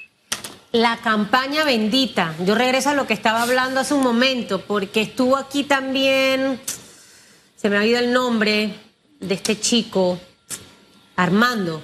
La 0.76 0.98
campaña 0.98 1.64
bendita. 1.64 2.36
Yo 2.46 2.54
regreso 2.54 2.90
a 2.90 2.94
lo 2.94 3.08
que 3.08 3.14
estaba 3.14 3.44
hablando 3.44 3.80
hace 3.80 3.94
un 3.94 4.04
momento, 4.04 4.60
porque 4.60 5.00
estuvo 5.00 5.38
aquí 5.38 5.64
también, 5.64 6.60
se 7.56 7.70
me 7.70 7.78
ha 7.78 7.80
oído 7.80 7.98
el 7.98 8.12
nombre 8.12 8.76
de 9.22 9.36
este 9.36 9.58
chico, 9.58 10.20
Armando. 11.16 11.82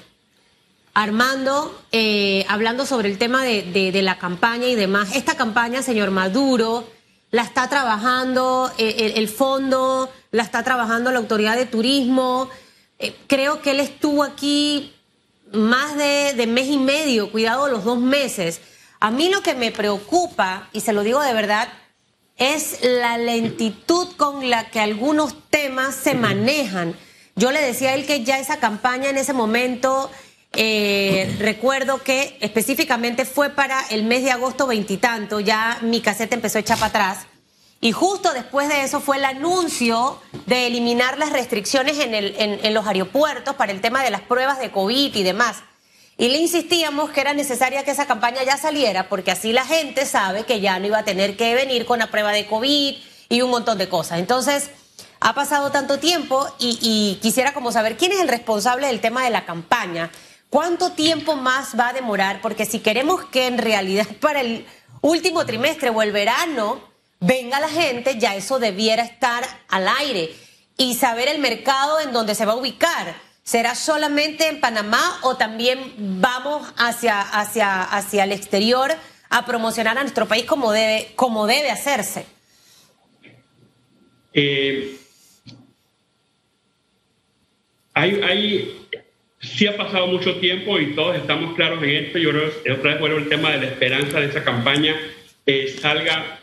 Armando, 0.94 1.82
eh, 1.94 2.46
hablando 2.50 2.86
sobre 2.86 3.10
el 3.10 3.18
tema 3.18 3.46
de, 3.46 3.92
la 4.04 4.18
campaña 4.18 4.68
y 4.68 4.76
demás. 4.76 5.16
Esta 5.16 5.38
campaña, 5.38 5.82
señor 5.82 6.12
Maduro, 6.12 6.86
la 7.30 7.44
está 7.44 7.70
trabajando 7.70 8.74
eh, 8.78 9.14
el, 9.16 9.30
fondo, 9.30 10.12
la 10.32 10.44
está 10.44 10.64
trabajando 10.64 11.14
la 11.14 11.20
autoridad 11.20 11.56
de 11.56 11.66
turismo. 11.66 12.50
Eh, 13.00 13.16
creo 13.28 13.62
que 13.62 13.72
él 13.72 13.80
estuvo 13.80 14.22
aquí 14.22 14.92
más 15.54 15.96
de 15.96 16.46
mes 16.46 16.68
y 16.68 16.78
medio, 16.78 17.32
cuidado 17.32 17.70
los 17.70 17.86
dos 17.86 17.98
meses. 17.98 18.60
A 19.02 19.10
mí 19.10 19.30
lo 19.30 19.42
que 19.42 19.56
me 19.56 19.72
preocupa, 19.72 20.70
y 20.74 20.82
se 20.82 20.94
lo 20.94 21.02
digo 21.02 21.22
de 21.22 21.34
verdad, 21.34 21.68
es 22.38 22.84
la 22.84 23.18
lentitud 23.18 24.10
con 24.16 24.48
la 24.48 24.70
que 24.70 24.80
algunos 24.80 25.36
temas 25.50 25.96
se 25.96 26.14
manejan. 26.14 26.96
Yo 27.36 27.52
le 27.52 27.62
decía 27.62 27.90
a 27.90 27.94
él 27.96 28.06
que 28.06 28.24
ya 28.24 28.38
esa 28.38 28.60
campaña 28.60 29.10
en 29.10 29.18
ese 29.18 29.34
momento, 29.34 30.12
eh, 30.54 31.36
recuerdo 31.40 32.04
que 32.04 32.38
específicamente 32.42 33.26
fue 33.26 33.50
para 33.50 33.82
el 33.90 34.04
mes 34.04 34.24
de 34.24 34.32
agosto 34.32 34.68
veintitanto, 34.68 35.40
ya 35.40 35.80
mi 35.82 36.02
caseta 36.02 36.36
empezó 36.36 36.60
a 36.60 36.62
echar 36.62 36.78
para 36.78 36.90
atrás. 36.90 37.26
Y 37.80 37.94
justo 37.94 38.32
después 38.34 38.70
de 38.70 38.84
eso 38.84 39.00
fue 39.00 39.18
el 39.18 39.26
anuncio 39.26 40.22
de 40.46 40.68
eliminar 40.68 41.18
las 41.18 41.32
restricciones 41.32 41.98
en, 41.98 42.14
en 42.14 42.74
los 42.76 42.86
aeropuertos 42.86 43.56
para 43.56 43.72
el 43.72 43.82
tema 43.82 44.04
de 44.04 44.12
las 44.12 44.22
pruebas 44.22 44.60
de 44.60 44.70
COVID 44.70 45.16
y 45.16 45.24
demás. 45.24 45.64
Y 46.22 46.30
le 46.30 46.38
insistíamos 46.38 47.10
que 47.10 47.20
era 47.20 47.34
necesaria 47.34 47.84
que 47.84 47.90
esa 47.90 48.06
campaña 48.06 48.44
ya 48.44 48.56
saliera, 48.56 49.10
porque 49.10 49.32
así 49.32 49.54
la 49.54 49.66
gente 49.66 50.06
sabe 50.06 50.44
que 50.44 50.62
ya 50.62 50.78
no 50.78 50.86
iba 50.86 51.00
a 51.00 51.04
tener 51.04 51.36
que 51.36 51.56
venir 51.56 51.84
con 51.88 51.98
la 51.98 52.12
prueba 52.12 52.32
de 52.32 52.46
COVID 52.46 52.96
y 53.28 53.42
un 53.42 53.50
montón 53.50 53.80
de 53.80 53.90
cosas. 53.90 54.20
Entonces, 54.20 54.70
ha 55.20 55.34
pasado 55.34 55.72
tanto 55.72 55.98
tiempo 55.98 56.48
y, 56.60 57.18
quisiera 57.24 57.56
como 57.56 57.72
saber 57.72 57.98
quién 57.98 58.12
es 58.12 58.20
el 58.20 58.28
responsable 58.28 58.86
del 58.86 59.02
tema 59.02 59.24
de 59.24 59.32
la 59.32 59.46
campaña. 59.46 60.12
¿Cuánto 60.52 60.92
tiempo 60.92 61.38
más 61.38 61.76
va 61.76 61.88
a 61.88 61.94
demorar? 61.94 62.40
Porque 62.44 62.68
si 62.68 62.82
queremos 62.82 63.26
que 63.26 63.48
en 63.48 63.58
realidad 63.58 64.06
para 64.22 64.42
el 64.42 64.68
último 65.02 65.44
trimestre 65.48 65.90
o 65.90 66.04
el 66.04 66.12
verano 66.12 66.84
venga 67.20 67.60
la 67.60 67.68
gente, 67.68 68.20
ya 68.20 68.36
eso 68.36 68.60
debiera 68.60 69.02
estar 69.02 69.44
al 69.70 69.88
aire 69.88 70.36
y 70.78 70.94
saber 70.94 71.30
el 71.30 71.40
mercado 71.40 72.00
en 72.00 72.14
donde 72.14 72.36
se 72.36 72.46
va 72.46 72.54
a 72.54 72.58
ubicar. 72.58 73.31
¿Será 73.52 73.76
solamente 73.76 74.48
en 74.48 74.62
Panamá 74.62 75.20
o 75.24 75.36
también 75.36 75.78
vamos 76.22 76.74
hacia, 76.78 77.20
hacia, 77.20 77.84
hacia 77.84 78.24
el 78.24 78.32
exterior 78.32 78.92
a 79.30 79.46
promocionar 79.46 79.98
a 79.98 80.04
nuestro 80.04 80.26
país 80.26 80.46
como 80.46 80.72
debe, 80.72 81.12
como 81.18 81.46
debe 81.48 81.70
hacerse? 81.70 82.26
Eh, 84.34 84.96
hay, 87.94 88.22
hay, 88.22 88.88
sí 89.42 89.68
ha 89.68 89.76
pasado 89.76 90.08
mucho 90.08 90.40
tiempo 90.40 90.80
y 90.80 90.96
todos 90.96 91.18
estamos 91.18 91.54
claros 91.54 91.84
en 91.84 91.90
esto. 91.90 92.20
Yo 92.20 92.30
creo 92.30 92.64
que 92.64 92.72
otra 92.72 92.92
vez 92.92 93.00
bueno 93.02 93.18
el 93.18 93.28
tema 93.28 93.52
de 93.52 93.58
la 93.58 93.66
esperanza 93.66 94.22
de 94.22 94.28
esa 94.28 94.46
campaña 94.46 94.96
eh, 95.46 95.68
salga 95.78 96.40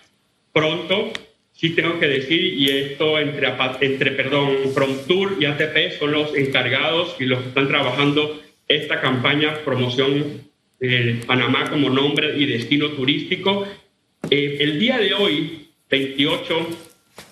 pronto 0.52 1.10
sí 1.58 1.70
tengo 1.70 1.98
que 1.98 2.06
decir, 2.06 2.40
y 2.40 2.70
esto 2.70 3.18
entre, 3.18 3.48
entre 3.80 4.12
perdón, 4.12 4.72
Promtour 4.74 5.38
y 5.40 5.44
ATP 5.44 5.98
son 5.98 6.12
los 6.12 6.34
encargados 6.36 7.16
y 7.18 7.24
los 7.24 7.40
que 7.40 7.48
están 7.48 7.66
trabajando 7.66 8.40
esta 8.68 9.00
campaña 9.00 9.58
promoción 9.64 10.42
de 10.78 11.20
Panamá 11.26 11.68
como 11.68 11.90
nombre 11.90 12.38
y 12.38 12.46
destino 12.46 12.90
turístico. 12.90 13.66
Eh, 14.30 14.58
el 14.60 14.78
día 14.78 14.98
de 14.98 15.14
hoy, 15.14 15.70
28 15.90 16.68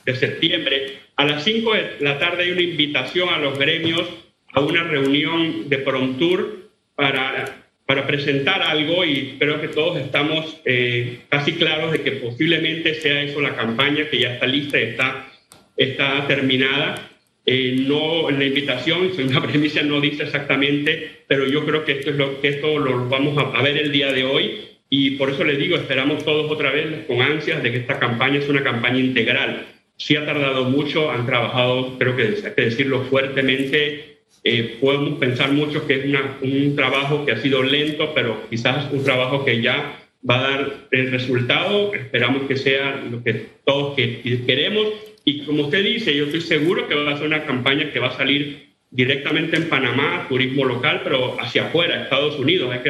de 0.04 0.16
septiembre, 0.16 0.99
a 1.14 1.25
las 1.25 1.45
5 1.45 1.75
de 1.75 1.97
la 2.00 2.18
tarde 2.18 2.45
hay 2.45 2.50
una 2.50 2.62
invitación 2.62 3.28
a 3.28 3.38
los 3.38 3.56
gremios 3.56 4.09
a 4.52 4.61
una 4.61 4.83
reunión 4.83 5.68
de 5.68 5.78
Promtour 5.78 6.71
para 6.97 7.65
para 7.87 8.05
presentar 8.07 8.62
algo 8.62 9.05
y 9.05 9.37
creo 9.38 9.61
que 9.61 9.69
todos 9.69 9.97
estamos 9.99 10.61
eh, 10.64 11.21
casi 11.28 11.52
claros 11.52 11.93
de 11.93 12.02
que 12.02 12.12
posiblemente 12.12 12.95
sea 12.95 13.23
eso 13.23 13.40
la 13.40 13.55
campaña 13.55 14.11
que 14.11 14.19
ya 14.19 14.35
está 14.35 14.47
lista 14.47 14.78
está, 14.78 15.28
está 15.76 16.26
terminada. 16.26 17.11
Eh, 17.49 17.76
no, 17.87 18.28
la 18.28 18.45
invitación, 18.45 19.12
la 19.33 19.40
premisa 19.40 19.83
no 19.83 20.00
dice 20.00 20.25
exactamente, 20.25 21.23
pero 21.28 21.47
yo 21.47 21.64
creo 21.64 21.85
que 21.85 21.93
esto 21.93 22.11
es 22.11 22.16
lo 22.16 22.40
que 22.40 22.49
esto 22.49 22.76
lo 22.81 23.09
vamos 23.09 23.38
a, 23.38 23.62
ver 23.62 23.78
el 23.78 23.93
día 23.93 24.12
de 24.12 24.25
hoy 24.25 24.61
y 24.90 25.12
por 25.12 25.31
eso 25.31 25.45
les 25.45 25.57
digo, 25.57 25.76
esperamos 25.76 26.25
todos 26.25 26.50
otra 26.50 26.73
vez 26.73 27.07
con 27.07 27.23
ansias 27.23 27.62
de 27.62 27.71
que 27.71 27.78
esta 27.78 28.00
campaña 28.00 28.40
es 28.40 28.49
una 28.49 28.64
campaña 28.64 28.99
integral. 28.99 29.64
Sí 29.97 30.16
ha 30.16 30.26
tardado 30.26 30.64
mucho, 30.64 31.11
han 31.11 31.25
trabajado, 31.25 31.97
creo 31.99 32.16
que 32.16 32.23
hay 32.23 32.52
que 32.55 32.62
decirlo 32.62 33.02
fuertemente, 33.05 34.15
eh, 34.49 34.79
podemos 34.81 35.19
pensar 35.19 35.50
mucho 35.50 35.88
que 35.88 35.95
es 35.95 36.05
un 36.41 36.76
trabajo 36.76 37.26
que 37.26 37.33
ha 37.33 37.37
sido 37.38 37.65
lento, 37.65 38.12
pero 38.15 38.49
quizás 38.49 38.93
un 38.93 39.03
trabajo 39.03 39.45
que 39.45 39.61
ya 39.61 39.99
va 40.29 40.38
a 40.38 40.50
dar 40.50 40.75
el 40.93 41.11
resultado. 41.11 41.93
Esperamos 41.93 42.47
que 42.47 42.55
sea 42.55 43.03
lo 43.11 43.25
que 43.25 43.47
todos 43.65 43.97
queremos. 43.97 44.87
Y 45.25 45.41
como 45.41 45.65
usted 45.65 45.83
dice, 45.83 46.17
yo 46.17 46.26
estoy 46.26 46.43
seguro 46.43 46.87
que 46.87 46.95
va 46.95 47.15
a 47.15 47.17
ser 47.17 47.26
una 47.26 47.45
campaña 47.45 47.91
que 47.93 47.99
va 47.99 48.07
a 48.07 48.17
salir 48.17 48.69
directamente 48.88 49.57
en 49.57 49.69
Panamá, 49.69 50.26
turismo 50.29 50.65
local, 50.65 51.00
pero 51.03 51.41
hacia 51.41 51.67
afuera, 51.67 52.05
Estados 52.05 52.38
Unidos. 52.38 52.73
Hay 52.73 52.83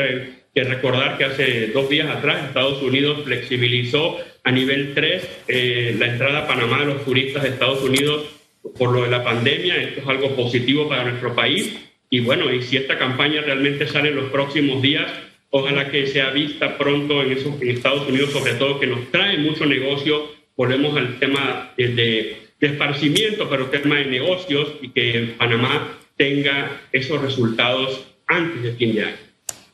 que, 0.52 0.62
recordar 0.62 1.16
que 1.16 1.24
hace 1.24 1.68
dos 1.68 1.88
días 1.88 2.08
atrás 2.08 2.44
Estados 2.44 2.82
Unidos 2.82 3.24
flexibilizó 3.24 4.18
a 4.44 4.52
nivel 4.52 4.92
3 4.94 5.28
eh, 5.48 5.96
la 5.98 6.06
entrada 6.06 6.40
a 6.40 6.46
Panamá 6.46 6.80
de 6.80 6.86
los 6.86 7.04
turistas 7.04 7.44
de 7.44 7.48
Estados 7.48 7.82
Unidos 7.82 8.35
por 8.78 8.92
lo 8.92 9.02
de 9.02 9.10
la 9.10 9.24
pandemia. 9.24 9.76
Esto 9.76 10.00
es 10.00 10.06
algo 10.06 10.34
positivo 10.34 10.88
para 10.88 11.04
nuestro 11.04 11.34
país. 11.34 11.76
Y 12.10 12.20
bueno, 12.20 12.52
y 12.52 12.62
si 12.62 12.76
esta 12.76 12.98
campaña 12.98 13.40
realmente 13.40 13.86
sale 13.86 14.10
en 14.10 14.16
los 14.16 14.30
próximos 14.30 14.80
días, 14.80 15.10
ojalá 15.50 15.90
que 15.90 16.06
sea 16.06 16.30
vista 16.30 16.78
pronto 16.78 17.22
en, 17.22 17.32
esos, 17.32 17.60
en 17.60 17.70
Estados 17.70 18.08
Unidos, 18.08 18.30
sobre 18.30 18.54
todo 18.54 18.78
que 18.78 18.86
nos 18.86 19.10
trae 19.10 19.38
mucho 19.38 19.66
negocio. 19.66 20.28
Volvemos 20.56 20.96
al 20.96 21.18
tema 21.18 21.72
de, 21.76 21.88
de, 21.88 22.46
esparcimiento, 22.60 23.48
pero 23.50 23.66
tema 23.66 23.96
de 23.96 24.06
negocios 24.06 24.68
y 24.80 24.90
que 24.90 25.34
Panamá 25.38 25.98
tenga 26.16 26.80
esos 26.92 27.20
resultados 27.20 28.06
antes 28.26 28.62
de 28.62 28.72
fin 28.72 28.94
de 28.94 29.02
año. 29.02 29.16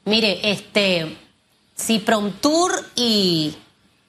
Mire, 0.05 0.41
este, 0.43 1.07
si 1.77 2.01
Promtour 2.01 2.73
y, 2.97 3.55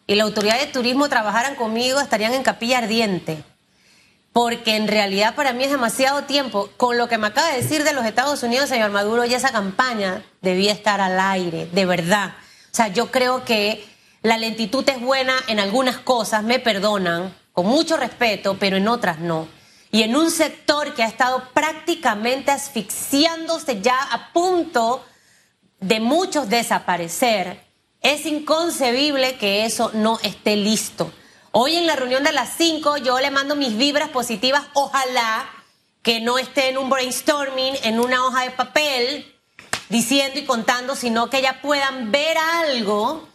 y 0.07 0.15
la 0.15 0.23
Autoridad 0.23 0.59
de 0.59 0.71
Turismo 0.71 1.07
trabajaran 1.09 1.55
conmigo, 1.55 1.99
estarían 1.99 2.33
en 2.33 2.41
capilla 2.41 2.79
ardiente 2.79 3.43
porque 4.33 4.75
en 4.75 4.87
realidad 4.87 5.35
para 5.35 5.53
mí 5.53 5.63
es 5.63 5.71
demasiado 5.71 6.23
tiempo. 6.23 6.69
Con 6.75 6.97
lo 6.97 7.07
que 7.07 7.17
me 7.17 7.27
acaba 7.27 7.51
de 7.51 7.61
decir 7.61 7.83
de 7.83 7.93
los 7.93 8.05
Estados 8.05 8.41
Unidos, 8.43 8.67
señor 8.67 8.89
Maduro, 8.89 9.23
y 9.25 9.33
esa 9.33 9.51
campaña 9.51 10.23
debía 10.41 10.71
estar 10.71 10.99
al 10.99 11.19
aire, 11.19 11.67
de 11.71 11.85
verdad. 11.85 12.33
O 12.71 12.75
sea, 12.75 12.87
yo 12.87 13.11
creo 13.11 13.45
que 13.45 13.85
La 14.23 14.37
lentitud 14.37 14.87
es 14.87 15.01
buena 15.01 15.33
en 15.47 15.59
algunas 15.59 15.97
cosas, 15.97 16.43
me 16.43 16.57
perdonan, 16.57 17.35
con 17.51 17.65
mucho 17.65 17.97
respeto, 17.97 18.55
pero 18.57 18.77
en 18.77 18.87
otras 18.87 19.19
no. 19.19 19.49
Y 19.91 20.03
en 20.03 20.15
un 20.15 20.31
sector 20.31 20.93
que 20.93 21.03
ha 21.03 21.07
estado 21.07 21.43
prácticamente 21.53 22.49
asfixiándose 22.49 23.81
ya 23.81 24.01
a 24.01 24.31
punto 24.31 25.03
de 25.81 25.99
muchos 25.99 26.47
desaparecer, 26.47 27.61
es 28.01 28.25
inconcebible 28.25 29.35
que 29.37 29.65
eso 29.65 29.91
no 29.93 30.19
esté 30.23 30.55
listo. 30.55 31.11
Hoy 31.55 31.75
en 31.75 31.85
la 31.85 31.95
reunión 31.95 32.23
de 32.23 32.31
las 32.31 32.49
5 32.57 32.97
yo 32.97 33.19
le 33.19 33.29
mando 33.29 33.55
mis 33.55 33.77
vibras 33.77 34.09
positivas, 34.09 34.63
ojalá 34.73 35.47
que 36.01 36.19
no 36.19 36.39
esté 36.39 36.69
en 36.69 36.79
un 36.79 36.89
brainstorming, 36.89 37.75
en 37.83 37.99
una 37.99 38.25
hoja 38.25 38.41
de 38.41 38.49
papel, 38.49 39.31
diciendo 39.87 40.39
y 40.39 40.45
contando, 40.45 40.95
sino 40.95 41.29
que 41.29 41.43
ya 41.43 41.61
puedan 41.61 42.11
ver 42.11 42.39
algo 42.39 43.29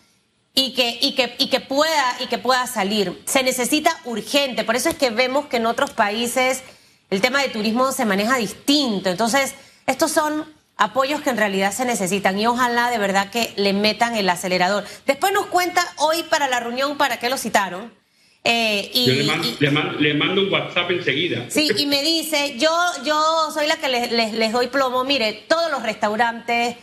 y 0.52 0.74
que, 0.74 0.98
y 1.00 1.14
que, 1.14 1.36
y 1.38 1.48
que, 1.48 1.60
pueda, 1.60 2.16
y 2.18 2.26
que 2.26 2.38
pueda 2.38 2.66
salir. 2.66 3.22
Se 3.24 3.44
necesita 3.44 3.96
urgente, 4.04 4.64
por 4.64 4.74
eso 4.74 4.88
es 4.88 4.96
que 4.96 5.10
vemos 5.10 5.46
que 5.46 5.58
en 5.58 5.66
otros 5.66 5.90
países 5.90 6.64
el 7.10 7.20
tema 7.20 7.40
de 7.40 7.50
turismo 7.50 7.92
se 7.92 8.04
maneja 8.04 8.34
distinto. 8.34 9.10
Entonces, 9.10 9.54
estos 9.86 10.10
son 10.10 10.52
apoyos 10.76 11.20
que 11.20 11.30
en 11.30 11.36
realidad 11.36 11.72
se 11.72 11.84
necesitan 11.84 12.36
y 12.36 12.48
ojalá 12.48 12.90
de 12.90 12.98
verdad 12.98 13.30
que 13.30 13.54
le 13.56 13.74
metan 13.74 14.16
el 14.16 14.28
acelerador. 14.28 14.84
Después 15.06 15.32
nos 15.32 15.46
cuenta 15.46 15.86
hoy 15.98 16.24
para 16.24 16.48
la 16.48 16.58
reunión 16.58 16.98
para 16.98 17.20
qué 17.20 17.28
lo 17.28 17.38
citaron 17.38 17.96
eh, 18.50 18.90
y, 18.94 19.06
le, 19.10 20.14
mando, 20.14 20.40
un 20.40 20.50
WhatsApp 20.50 20.90
enseguida. 20.90 21.44
Sí, 21.50 21.70
y 21.76 21.84
me 21.84 22.02
dice, 22.02 22.54
yo, 22.56 22.74
yo 23.04 23.50
soy 23.52 23.66
la 23.66 23.76
que 23.76 23.88
les, 23.88 24.32
les, 24.32 24.52
doy 24.52 24.68
plomo. 24.68 25.04
Mire, 25.04 25.44
todos 25.46 25.70
los 25.70 25.82
restaurantes, 25.82 26.76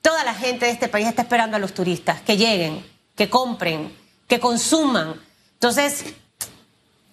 toda 0.00 0.24
la 0.24 0.34
gente 0.34 0.66
de 0.66 0.72
este 0.72 0.88
país 0.88 1.06
está 1.06 1.22
esperando 1.22 1.56
a 1.56 1.60
los 1.60 1.74
turistas 1.74 2.20
que 2.22 2.36
lleguen, 2.36 2.84
que 3.14 3.30
compren, 3.30 3.92
que 4.26 4.40
consuman. 4.40 5.14
Entonces, 5.54 6.06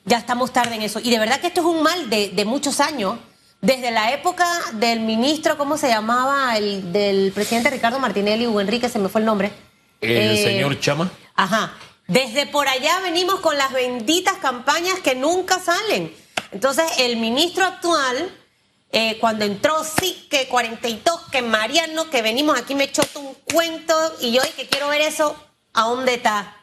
ya 0.05 0.17
estamos 0.17 0.51
tarde 0.51 0.73
en 0.73 0.81
eso. 0.81 0.99
Y 1.03 1.11
de 1.11 1.19
verdad 1.19 1.39
que 1.39 1.45
esto 1.45 1.61
es 1.61 1.67
un 1.67 1.83
mal 1.83 2.09
de, 2.09 2.29
de 2.29 2.45
muchos 2.45 2.79
años. 2.79 3.19
Desde 3.61 3.91
la 3.91 4.11
época 4.11 4.47
del 4.73 5.01
ministro, 5.01 5.55
¿cómo 5.55 5.77
se 5.77 5.87
llamaba? 5.87 6.57
El 6.57 6.91
del 6.91 7.31
presidente 7.31 7.69
Ricardo 7.69 7.99
Martinelli 7.99 8.47
o 8.47 8.59
Enrique, 8.59 8.89
se 8.89 8.97
me 8.97 9.07
fue 9.07 9.21
el 9.21 9.25
nombre. 9.25 9.51
El 10.01 10.31
eh, 10.31 10.43
señor 10.43 10.79
Chama. 10.79 11.11
Ajá. 11.35 11.73
Desde 12.09 12.47
por 12.47 12.67
allá 12.67 13.01
venimos 13.01 13.39
con 13.39 13.55
las 13.55 13.71
benditas 13.71 14.39
campañas 14.39 14.99
que 14.99 15.13
nunca 15.13 15.59
salen. 15.59 16.11
Entonces, 16.51 16.85
el 16.97 17.17
ministro 17.17 17.63
actual, 17.63 18.35
eh, 18.91 19.19
cuando 19.19 19.45
entró, 19.45 19.83
sí, 19.83 20.27
que 20.27 20.47
42, 20.47 21.21
que 21.31 21.43
Mariano, 21.43 22.09
que 22.09 22.23
venimos 22.23 22.57
aquí, 22.57 22.73
me 22.73 22.85
echó 22.85 23.03
un 23.13 23.35
cuento 23.53 23.93
y 24.21 24.31
yo, 24.31 24.41
que 24.57 24.67
quiero 24.67 24.87
ver 24.87 25.01
eso, 25.01 25.35
¿a 25.73 25.83
dónde 25.83 26.15
está? 26.15 26.57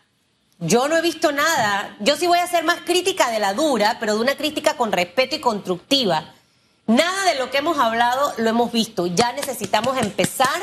Yo 0.59 0.89
no 0.89 0.97
he 0.97 1.01
visto 1.01 1.31
nada. 1.31 1.97
Yo 2.01 2.17
sí 2.17 2.27
voy 2.27 2.41
a 2.41 2.47
ser 2.49 2.65
más 2.65 2.81
crítica 2.81 3.31
de 3.31 3.39
la 3.39 3.55
dura, 3.55 3.99
pero 4.01 4.17
de 4.17 4.23
una 4.23 4.35
crítica 4.35 4.77
con 4.77 4.91
respeto 4.91 5.37
y 5.37 5.41
constructiva. 5.41 6.35
Nada 6.89 7.25
de 7.25 7.37
lo 7.37 7.53
que 7.53 7.59
hemos 7.59 7.79
hablado 7.79 8.35
lo 8.39 8.51
hemos 8.51 8.73
visto. 8.73 9.07
Ya 9.07 9.33
necesitamos 9.33 9.97
empezar 9.97 10.61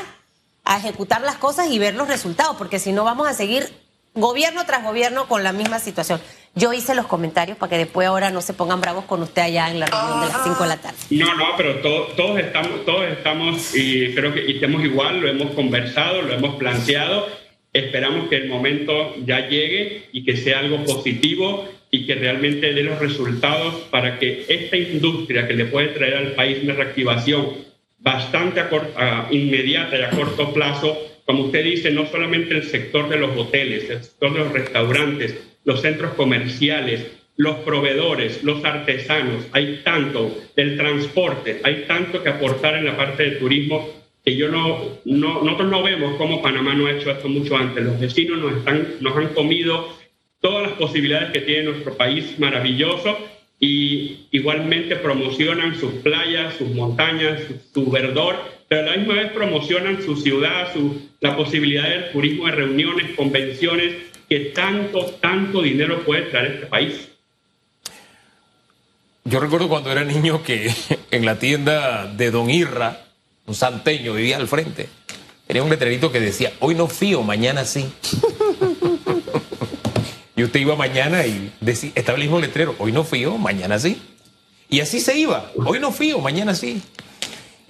a 0.65 0.77
ejecutar 0.77 1.21
las 1.21 1.37
cosas 1.37 1.69
y 1.69 1.79
ver 1.79 1.95
los 1.95 2.09
resultados, 2.09 2.57
porque 2.57 2.79
si 2.79 2.91
no 2.91 3.05
vamos 3.05 3.29
a 3.29 3.33
seguir 3.33 3.82
gobierno 4.15 4.65
tras 4.65 4.83
gobierno 4.83 5.27
con 5.27 5.43
la 5.43 5.53
misma 5.53 5.79
situación. 5.79 6.21
Yo 6.55 6.71
hice 6.71 6.93
los 6.93 7.07
comentarios 7.07 7.57
para 7.57 7.71
que 7.71 7.77
después 7.77 8.07
ahora 8.07 8.29
no 8.29 8.41
se 8.41 8.53
pongan 8.53 8.79
bravos 8.79 9.05
con 9.05 9.23
usted 9.23 9.41
allá 9.41 9.71
en 9.71 9.79
la 9.79 9.87
reunión 9.87 10.21
de 10.21 10.27
las 10.27 10.43
5 10.43 10.63
de 10.63 10.69
la 10.69 10.77
tarde. 10.77 10.97
No, 11.09 11.35
no, 11.35 11.45
pero 11.57 11.79
todos 11.79 12.39
estamos, 12.39 12.85
todos 12.85 13.05
estamos 13.09 13.75
y 13.75 14.13
creo 14.13 14.33
que 14.33 14.51
estamos 14.51 14.83
igual, 14.83 15.19
lo 15.19 15.27
hemos 15.27 15.51
conversado, 15.55 16.21
lo 16.21 16.33
hemos 16.33 16.55
planteado. 16.55 17.27
Esperamos 17.71 18.29
que 18.29 18.35
el 18.35 18.49
momento 18.49 19.15
ya 19.25 19.47
llegue 19.47 20.09
y 20.11 20.23
que 20.23 20.37
sea 20.37 20.59
algo 20.59 20.83
positivo 20.83 21.67
y 21.89 22.05
que 22.05 22.13
realmente 22.15 22.71
dé 22.73 22.83
los 22.83 22.99
resultados 22.99 23.73
para 23.89 24.19
que 24.19 24.45
esta 24.47 24.77
industria 24.77 25.47
que 25.47 25.55
le 25.55 25.65
puede 25.65 25.87
traer 25.89 26.15
al 26.17 26.31
país 26.33 26.59
una 26.63 26.75
reactivación 26.75 27.49
bastante 27.97 28.61
inmediata 29.31 29.97
y 29.97 30.01
a 30.03 30.11
corto 30.11 30.53
plazo 30.53 30.97
como 31.25 31.45
usted 31.45 31.63
dice, 31.63 31.91
no 31.91 32.05
solamente 32.05 32.53
el 32.53 32.63
sector 32.63 33.09
de 33.09 33.17
los 33.17 33.37
hoteles, 33.37 33.89
el 33.89 34.03
sector 34.03 34.33
de 34.33 34.39
los 34.39 34.51
restaurantes, 34.51 35.35
los 35.63 35.81
centros 35.81 36.13
comerciales, 36.13 37.11
los 37.35 37.57
proveedores, 37.57 38.43
los 38.43 38.63
artesanos, 38.63 39.45
hay 39.51 39.81
tanto 39.83 40.35
del 40.55 40.77
transporte, 40.77 41.61
hay 41.63 41.85
tanto 41.87 42.21
que 42.21 42.29
aportar 42.29 42.75
en 42.75 42.85
la 42.85 42.97
parte 42.97 43.23
del 43.23 43.39
turismo 43.39 43.89
que 44.23 44.35
yo 44.35 44.49
no, 44.49 44.99
no 45.05 45.43
nosotros 45.43 45.69
no 45.69 45.83
vemos 45.83 46.15
cómo 46.17 46.41
Panamá 46.41 46.73
no 46.73 46.87
ha 46.87 46.91
hecho 46.91 47.11
esto 47.11 47.27
mucho 47.27 47.57
antes. 47.57 47.83
Los 47.83 47.99
vecinos 47.99 48.39
nos, 48.39 48.57
están, 48.57 48.87
nos 49.01 49.17
han 49.17 49.29
comido 49.29 49.89
todas 50.39 50.63
las 50.63 50.73
posibilidades 50.73 51.31
que 51.31 51.41
tiene 51.41 51.63
nuestro 51.63 51.95
país 51.95 52.39
maravilloso 52.39 53.17
y 53.59 54.27
igualmente 54.31 54.95
promocionan 54.97 55.75
sus 55.75 55.91
playas, 55.95 56.55
sus 56.55 56.69
montañas, 56.69 57.41
su 57.73 57.89
verdor 57.89 58.37
pero 58.73 58.87
a 58.87 58.91
la 58.91 58.97
misma 58.97 59.13
vez 59.13 59.31
promocionan 59.31 60.01
su 60.01 60.15
ciudad, 60.15 60.73
su, 60.73 60.99
la 61.19 61.37
posibilidad 61.37 61.87
del 61.87 62.11
turismo 62.11 62.47
de 62.47 62.53
reuniones, 62.53 63.15
convenciones, 63.15 63.93
que 64.27 64.39
tanto, 64.45 65.05
tanto 65.21 65.61
dinero 65.61 66.03
puede 66.03 66.23
traer 66.23 66.53
este 66.53 66.65
país. 66.65 67.07
Yo 69.25 69.39
recuerdo 69.39 69.69
cuando 69.69 69.91
era 69.91 70.03
niño 70.03 70.41
que 70.41 70.73
en 71.11 71.23
la 71.23 71.37
tienda 71.37 72.07
de 72.07 72.31
Don 72.31 72.49
Irra, 72.49 73.05
un 73.45 73.53
santeño, 73.53 74.15
vivía 74.15 74.37
al 74.37 74.47
frente. 74.47 74.89
Tenía 75.45 75.61
un 75.61 75.69
letrerito 75.69 76.11
que 76.11 76.19
decía, 76.19 76.51
hoy 76.59 76.73
no 76.73 76.87
fío, 76.87 77.21
mañana 77.21 77.65
sí. 77.65 77.93
y 80.35 80.43
usted 80.43 80.61
iba 80.61 80.75
mañana 80.75 81.27
y 81.27 81.53
decía, 81.61 81.91
estaba 81.93 82.15
el 82.17 82.23
mismo 82.23 82.39
letrero, 82.39 82.73
hoy 82.79 82.91
no 82.91 83.03
fío, 83.03 83.37
mañana 83.37 83.77
sí. 83.77 84.01
Y 84.67 84.79
así 84.79 84.99
se 84.99 85.15
iba, 85.15 85.51
hoy 85.63 85.79
no 85.79 85.91
fío, 85.91 86.17
mañana 86.17 86.55
sí. 86.55 86.81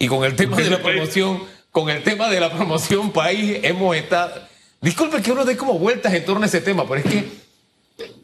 Y 0.04 0.08
con 0.10 0.26
el 0.26 0.36
tema 0.36 0.58
de 0.58 0.70
la 0.70 0.80
promoción, 0.84 1.44
con 1.72 1.90
el 1.90 2.04
tema 2.04 2.28
de 2.28 2.42
la 2.42 2.52
promoción 2.52 3.12
país, 3.12 3.60
hemos 3.64 3.96
estado. 3.96 4.34
Disculpe 4.82 5.22
que 5.22 5.32
uno 5.32 5.46
dé 5.46 5.56
como 5.56 5.80
vueltas 5.80 6.14
en 6.14 6.26
torno 6.26 6.44
a 6.44 6.48
ese 6.48 6.60
tema, 6.60 6.86
pero 6.86 7.00
es 7.00 7.06
que 7.06 7.26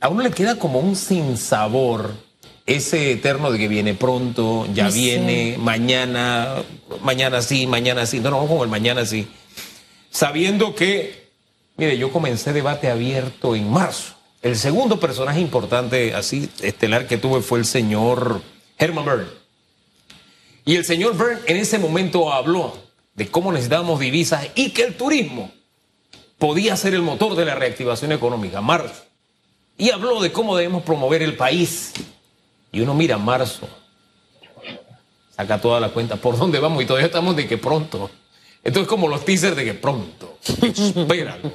a 0.02 0.10
uno 0.10 0.22
le 0.22 0.32
queda 0.32 0.56
como 0.56 0.80
un 0.80 0.98
sinsabor 0.98 2.12
ese 2.66 3.14
eterno 3.14 3.50
de 3.50 3.60
que 3.60 3.70
viene 3.70 3.94
pronto, 3.94 4.68
ya 4.74 4.90
viene, 4.90 5.56
mañana, 5.58 6.56
mañana 7.02 7.42
sí, 7.42 7.66
mañana 7.66 8.06
sí. 8.06 8.20
No, 8.20 8.30
no, 8.30 8.46
como 8.46 8.66
el 8.66 8.70
mañana 8.70 9.06
sí. 9.06 9.30
Sabiendo 10.12 10.76
que, 10.76 11.30
mire, 11.78 11.98
yo 11.98 12.12
comencé 12.12 12.52
debate 12.52 12.90
abierto 12.90 13.56
en 13.56 13.72
marzo. 13.72 14.16
El 14.42 14.58
segundo 14.58 15.00
personaje 15.00 15.40
importante, 15.40 16.14
así, 16.14 16.50
estelar 16.62 17.08
que 17.08 17.18
tuve 17.18 17.42
fue 17.42 17.60
el 17.60 17.66
señor 17.66 18.42
Herman 18.78 19.06
Byrne. 19.06 19.39
Y 20.66 20.76
el 20.76 20.86
señor 20.86 21.18
Byrne 21.18 21.42
en 21.48 21.58
ese 21.58 21.80
momento 21.80 22.32
habló 22.32 22.78
de 23.16 23.28
cómo 23.28 23.52
necesitábamos 23.52 24.00
divisas 24.00 24.48
y 24.56 24.72
que 24.72 24.84
el 24.84 24.96
turismo 24.96 25.52
podía 26.38 26.76
ser 26.76 26.94
el 26.94 27.02
motor 27.02 27.36
de 27.36 27.46
la 27.46 27.56
reactivación 27.56 28.12
económica, 28.12 28.62
marzo. 28.62 29.04
Y 29.78 29.92
habló 29.92 30.22
de 30.22 30.32
cómo 30.32 30.56
debemos 30.56 30.84
promover 30.84 31.22
el 31.22 31.36
país. 31.36 31.94
Y 32.72 32.82
uno 32.82 32.94
mira 32.94 33.18
marzo, 33.18 33.68
saca 35.36 35.60
toda 35.60 35.80
la 35.80 35.90
cuenta 35.90 36.18
por 36.18 36.38
dónde 36.38 36.60
vamos 36.60 36.84
y 36.84 36.86
todavía 36.86 37.08
estamos 37.08 37.36
de 37.36 37.48
que 37.48 37.58
pronto. 37.58 38.10
Esto 38.64 38.82
es 38.82 38.88
como 38.88 39.08
los 39.08 39.24
teasers 39.26 39.56
de 39.56 39.66
que 39.66 39.74
pronto, 39.74 40.38
espéralo. 40.46 41.52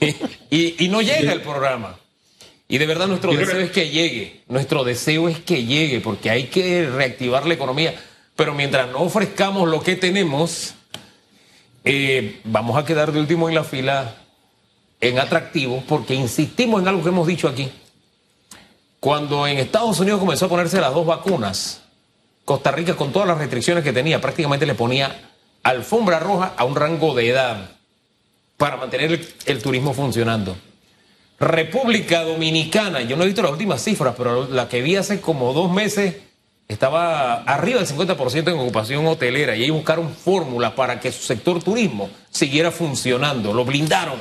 y, 0.50 0.84
y 0.84 0.88
no 0.88 1.02
llega 1.02 1.32
el 1.32 1.42
programa. 1.42 1.98
Y 2.68 2.78
de 2.78 2.86
verdad 2.86 3.06
nuestro 3.06 3.32
deseo 3.32 3.60
es 3.60 3.70
que 3.70 3.90
llegue, 3.90 4.40
nuestro 4.48 4.82
deseo 4.82 5.28
es 5.28 5.38
que 5.38 5.64
llegue, 5.64 6.00
porque 6.00 6.30
hay 6.30 6.44
que 6.44 6.88
reactivar 6.88 7.46
la 7.46 7.54
economía. 7.54 7.94
Pero 8.36 8.54
mientras 8.54 8.90
no 8.90 9.00
ofrezcamos 9.00 9.68
lo 9.68 9.82
que 9.82 9.96
tenemos, 9.96 10.74
eh, 11.84 12.40
vamos 12.44 12.76
a 12.76 12.84
quedar 12.84 13.10
de 13.10 13.18
último 13.18 13.48
en 13.48 13.54
la 13.54 13.64
fila 13.64 14.16
en 15.00 15.18
atractivos 15.18 15.82
porque 15.84 16.14
insistimos 16.14 16.82
en 16.82 16.88
algo 16.88 17.02
que 17.02 17.08
hemos 17.08 17.26
dicho 17.26 17.48
aquí. 17.48 17.70
Cuando 19.00 19.46
en 19.46 19.58
Estados 19.58 19.98
Unidos 20.00 20.20
comenzó 20.20 20.46
a 20.46 20.48
ponerse 20.48 20.80
las 20.80 20.92
dos 20.92 21.06
vacunas, 21.06 21.82
Costa 22.44 22.70
Rica 22.72 22.94
con 22.94 23.12
todas 23.12 23.26
las 23.26 23.38
restricciones 23.38 23.82
que 23.82 23.92
tenía 23.92 24.20
prácticamente 24.20 24.66
le 24.66 24.74
ponía 24.74 25.30
alfombra 25.62 26.18
roja 26.18 26.52
a 26.56 26.64
un 26.64 26.76
rango 26.76 27.14
de 27.14 27.30
edad 27.30 27.70
para 28.56 28.76
mantener 28.76 29.12
el, 29.12 29.34
el 29.46 29.62
turismo 29.62 29.94
funcionando. 29.94 30.56
República 31.38 32.22
Dominicana, 32.22 33.02
yo 33.02 33.16
no 33.16 33.22
he 33.22 33.26
visto 33.26 33.42
las 33.42 33.52
últimas 33.52 33.82
cifras, 33.82 34.14
pero 34.16 34.48
la 34.48 34.68
que 34.68 34.80
vi 34.82 34.96
hace 34.96 35.20
como 35.20 35.52
dos 35.52 35.70
meses 35.70 36.16
estaba 36.68 37.42
arriba 37.44 37.80
del 37.80 37.88
50% 37.88 38.48
en 38.48 38.58
ocupación 38.58 39.06
hotelera 39.06 39.56
y 39.56 39.64
ahí 39.64 39.70
buscaron 39.70 40.12
fórmulas 40.12 40.72
para 40.72 40.98
que 40.98 41.12
su 41.12 41.22
sector 41.22 41.62
turismo 41.62 42.10
siguiera 42.30 42.70
funcionando, 42.70 43.52
lo 43.52 43.64
blindaron. 43.64 44.18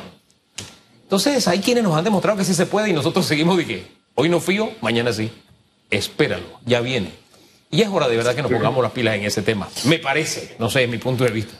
Entonces 1.04 1.48
hay 1.48 1.60
quienes 1.60 1.84
nos 1.84 1.96
han 1.96 2.04
demostrado 2.04 2.38
que 2.38 2.44
sí 2.44 2.54
se 2.54 2.66
puede 2.66 2.90
y 2.90 2.94
nosotros 2.94 3.26
seguimos 3.26 3.58
de 3.58 3.66
que 3.66 3.84
hoy 4.16 4.30
no 4.30 4.40
fío, 4.40 4.72
mañana 4.82 5.12
sí. 5.12 5.32
Espéralo, 5.90 6.60
ya 6.66 6.82
viene. 6.82 7.10
Y 7.72 7.82
es 7.82 7.90
hora 7.90 8.08
de 8.08 8.18
verdad 8.18 8.36
que 8.36 8.42
nos 8.42 8.52
pongamos 8.52 8.82
las 8.82 8.92
pilas 8.92 9.16
en 9.16 9.26
ese 9.26 9.42
tema. 9.42 9.68
Me 9.86 10.00
parece, 10.00 10.56
no 10.60 10.70
sé, 10.70 10.84
es 10.84 10.90
mi 10.90 10.98
punto 10.98 11.24
de 11.24 11.32
vista. 11.32 11.54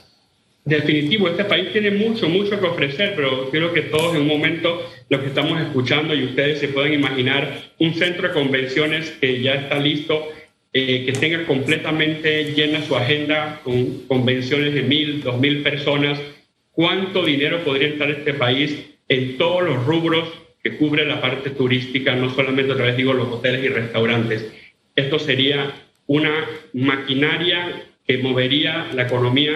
Definitivo, 0.64 1.28
este 1.28 1.44
país 1.44 1.70
tiene 1.70 1.92
mucho, 1.92 2.28
mucho 2.28 2.58
que 2.58 2.66
ofrecer, 2.66 3.14
pero 3.14 3.50
creo 3.50 3.72
que 3.72 3.82
todos 3.82 4.16
en 4.16 4.22
un 4.22 4.28
momento 4.28 4.82
lo 5.08 5.20
que 5.20 5.28
estamos 5.28 5.60
escuchando 5.60 6.12
y 6.12 6.24
ustedes 6.24 6.58
se 6.58 6.68
pueden 6.68 6.94
imaginar 6.94 7.70
un 7.78 7.94
centro 7.94 8.26
de 8.26 8.34
convenciones 8.34 9.10
que 9.20 9.42
ya 9.42 9.54
está 9.54 9.78
listo, 9.78 10.26
eh, 10.72 11.04
que 11.06 11.12
tenga 11.12 11.46
completamente 11.46 12.52
llena 12.54 12.82
su 12.82 12.96
agenda 12.96 13.60
con 13.64 14.06
convenciones 14.06 14.74
de 14.74 14.82
mil, 14.82 15.22
dos 15.22 15.40
mil 15.40 15.62
personas. 15.62 16.20
¿Cuánto 16.72 17.24
dinero 17.24 17.64
podría 17.64 17.88
estar 17.88 18.10
este 18.10 18.34
país 18.34 18.78
en 19.08 19.38
todos 19.38 19.62
los 19.62 19.86
rubros 19.86 20.28
que 20.62 20.76
cubre 20.76 21.06
la 21.06 21.20
parte 21.20 21.50
turística, 21.50 22.14
no 22.14 22.34
solamente 22.34 22.72
otra 22.72 22.86
vez 22.86 22.96
digo 22.96 23.12
los 23.12 23.28
hoteles 23.28 23.64
y 23.64 23.68
restaurantes? 23.68 24.52
Esto 24.94 25.18
sería 25.18 25.72
una 26.06 26.44
maquinaria 26.72 27.86
que 28.06 28.18
movería 28.18 28.88
la 28.92 29.02
economía 29.02 29.52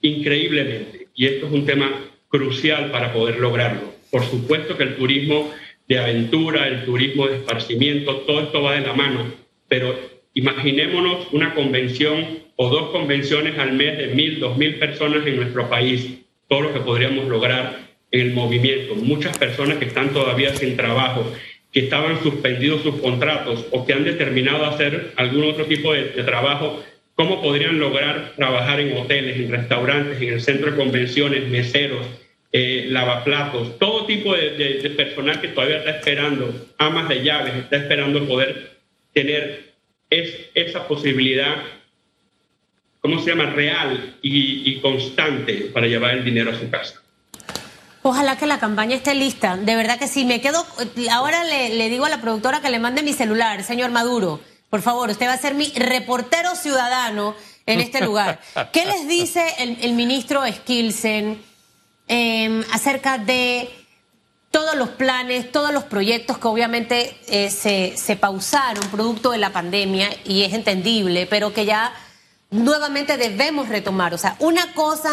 increíblemente. 0.00 1.08
Y 1.14 1.26
esto 1.26 1.46
es 1.46 1.52
un 1.52 1.66
tema 1.66 1.90
crucial 2.28 2.90
para 2.90 3.12
poder 3.12 3.38
lograrlo. 3.38 3.94
Por 4.10 4.22
supuesto 4.24 4.76
que 4.76 4.84
el 4.84 4.96
turismo 4.96 5.52
de 5.88 5.98
aventura, 5.98 6.66
el 6.66 6.84
turismo 6.84 7.26
de 7.26 7.36
esparcimiento, 7.36 8.18
todo 8.18 8.40
esto 8.40 8.62
va 8.62 8.74
de 8.74 8.86
la 8.86 8.92
mano, 8.94 9.43
pero 9.74 9.98
imaginémonos 10.34 11.26
una 11.32 11.52
convención 11.52 12.44
o 12.54 12.68
dos 12.68 12.90
convenciones 12.90 13.58
al 13.58 13.72
mes 13.72 13.98
de 13.98 14.06
mil, 14.14 14.38
dos 14.38 14.56
mil 14.56 14.76
personas 14.76 15.26
en 15.26 15.34
nuestro 15.34 15.68
país, 15.68 16.20
todo 16.46 16.60
lo 16.60 16.72
que 16.72 16.78
podríamos 16.78 17.26
lograr 17.26 17.80
en 18.12 18.20
el 18.20 18.34
movimiento. 18.34 18.94
Muchas 18.94 19.36
personas 19.36 19.78
que 19.78 19.86
están 19.86 20.10
todavía 20.10 20.54
sin 20.54 20.76
trabajo, 20.76 21.24
que 21.72 21.80
estaban 21.80 22.22
suspendidos 22.22 22.82
sus 22.82 23.00
contratos 23.00 23.66
o 23.72 23.84
que 23.84 23.94
han 23.94 24.04
determinado 24.04 24.64
hacer 24.64 25.10
algún 25.16 25.42
otro 25.42 25.64
tipo 25.64 25.92
de, 25.92 26.04
de 26.10 26.22
trabajo 26.22 26.80
cómo 27.16 27.42
podrían 27.42 27.80
lograr 27.80 28.34
trabajar 28.36 28.78
en 28.78 28.96
hoteles, 28.96 29.36
en 29.36 29.50
restaurantes, 29.50 30.22
en 30.22 30.34
el 30.34 30.40
centro 30.40 30.70
de 30.70 30.76
convenciones, 30.76 31.48
meseros, 31.48 32.06
eh, 32.52 32.86
lavaplatos, 32.90 33.76
todo 33.80 34.06
tipo 34.06 34.32
de, 34.36 34.94
personal 34.96 35.40
que 35.40 35.48
todavía 35.48 35.78
está 35.78 35.90
esperando, 35.90 36.54
amas 36.78 37.08
de 37.08 37.24
llaves, 37.24 37.56
está 37.56 37.78
esperando 37.78 38.24
poder 38.28 38.73
tener 39.14 39.74
esa 40.10 40.86
posibilidad, 40.86 41.56
¿cómo 43.00 43.20
se 43.20 43.30
llama?, 43.30 43.50
real 43.50 44.18
y, 44.20 44.80
constante 44.80 45.70
para 45.72 45.86
llevar 45.86 46.16
el 46.16 46.24
dinero 46.24 46.50
a 46.50 46.58
su 46.58 46.68
casa. 46.68 47.00
Ojalá 48.02 48.36
que 48.36 48.46
la 48.46 48.58
campaña 48.58 48.96
esté 48.96 49.14
lista. 49.14 49.56
De 49.56 49.76
verdad 49.76 49.98
que 49.98 50.08
sí. 50.08 50.26
Me 50.26 50.42
quedo. 50.42 50.66
Ahora 51.10 51.42
le, 51.44 51.88
digo 51.88 52.04
a 52.04 52.10
la 52.10 52.20
productora 52.20 52.60
que 52.60 52.68
le 52.68 52.78
mande 52.78 53.02
mi 53.02 53.14
celular, 53.14 53.64
señor 53.64 53.90
Maduro. 53.90 54.40
Por 54.68 54.82
favor, 54.82 55.08
usted 55.08 55.26
va 55.26 55.32
a 55.32 55.38
ser 55.38 55.54
mi 55.54 55.72
reportero 55.74 56.54
ciudadano 56.54 57.34
en 57.64 57.80
este 57.80 58.04
lugar. 58.04 58.40
¿Qué 58.72 58.84
les 58.84 59.08
dice 59.08 59.42
el, 59.58 59.92
ministro 59.94 60.42
Skilsen 60.46 61.40
em, 62.08 62.62
acerca 62.72 63.16
de 63.16 63.70
todos 64.54 64.76
los 64.76 64.90
planes, 64.90 65.50
todos 65.50 65.72
los 65.72 65.82
proyectos 65.82 66.38
que 66.38 66.46
obviamente 66.46 67.18
eh, 67.26 67.50
se, 67.50 67.96
se 67.96 68.14
pausaron 68.14 68.88
producto 68.88 69.32
de 69.32 69.38
la 69.38 69.50
pandemia 69.50 70.08
y 70.24 70.44
es 70.44 70.54
entendible, 70.54 71.26
pero 71.26 71.52
que 71.52 71.64
ya 71.64 71.92
nuevamente 72.50 73.16
debemos 73.16 73.68
retomar? 73.68 74.14
O 74.14 74.18
sea, 74.18 74.36
una 74.38 74.72
cosa... 74.74 75.10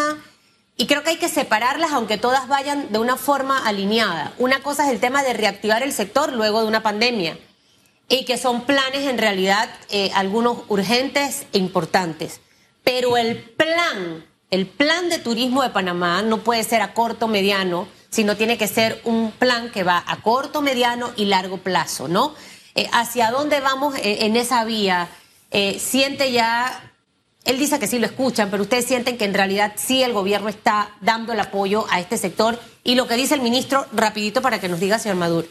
Y 0.76 0.86
creo 0.86 1.02
que 1.02 1.10
hay 1.10 1.16
que 1.16 1.28
separarlas, 1.28 1.90
aunque 1.90 2.18
todas 2.18 2.46
vayan 2.46 2.92
de 2.92 3.00
una 3.00 3.16
forma 3.16 3.66
alineada. 3.66 4.32
Una 4.38 4.62
cosa 4.62 4.86
es 4.86 4.92
el 4.92 5.00
tema 5.00 5.24
de 5.24 5.32
reactivar 5.32 5.82
el 5.82 5.92
sector 5.92 6.32
luego 6.32 6.60
de 6.60 6.68
una 6.68 6.84
pandemia 6.84 7.36
y 8.08 8.24
que 8.24 8.38
son 8.38 8.62
planes 8.62 9.08
en 9.08 9.18
realidad 9.18 9.68
eh, 9.90 10.12
algunos 10.14 10.58
urgentes 10.68 11.46
e 11.52 11.58
importantes. 11.58 12.40
Pero 12.84 13.16
el 13.16 13.38
plan, 13.38 14.24
el 14.52 14.66
plan 14.66 15.08
de 15.08 15.18
turismo 15.18 15.64
de 15.64 15.70
Panamá 15.70 16.22
no 16.22 16.44
puede 16.44 16.62
ser 16.62 16.80
a 16.80 16.94
corto, 16.94 17.26
mediano, 17.26 17.88
sino 18.12 18.36
tiene 18.36 18.56
que 18.56 18.68
ser 18.68 19.00
un 19.02 19.32
plan 19.32 19.72
que 19.72 19.82
va 19.82 20.04
a 20.06 20.18
corto, 20.18 20.62
mediano 20.62 21.12
y 21.16 21.24
largo 21.24 21.56
plazo, 21.56 22.06
¿no? 22.06 22.34
Eh, 22.76 22.86
¿Hacia 22.92 23.32
dónde 23.32 23.58
vamos 23.60 23.96
eh, 23.96 24.26
en 24.26 24.36
esa 24.36 24.64
vía? 24.64 25.08
siente 25.78 26.32
ya, 26.32 26.94
él 27.44 27.58
dice 27.58 27.78
que 27.78 27.86
sí 27.86 27.98
lo 27.98 28.06
escuchan, 28.06 28.50
pero 28.50 28.62
ustedes 28.62 28.86
sienten 28.86 29.18
que 29.18 29.26
en 29.26 29.34
realidad 29.34 29.74
sí 29.76 30.02
el 30.02 30.14
gobierno 30.14 30.48
está 30.48 30.92
dando 31.02 31.34
el 31.34 31.40
apoyo 31.40 31.84
a 31.90 32.00
este 32.00 32.16
sector. 32.16 32.58
Y 32.84 32.94
lo 32.94 33.06
que 33.06 33.16
dice 33.16 33.34
el 33.34 33.42
ministro, 33.42 33.84
rapidito 33.92 34.40
para 34.40 34.62
que 34.62 34.70
nos 34.70 34.80
diga, 34.80 34.98
señor 34.98 35.18
Maduro. 35.18 35.46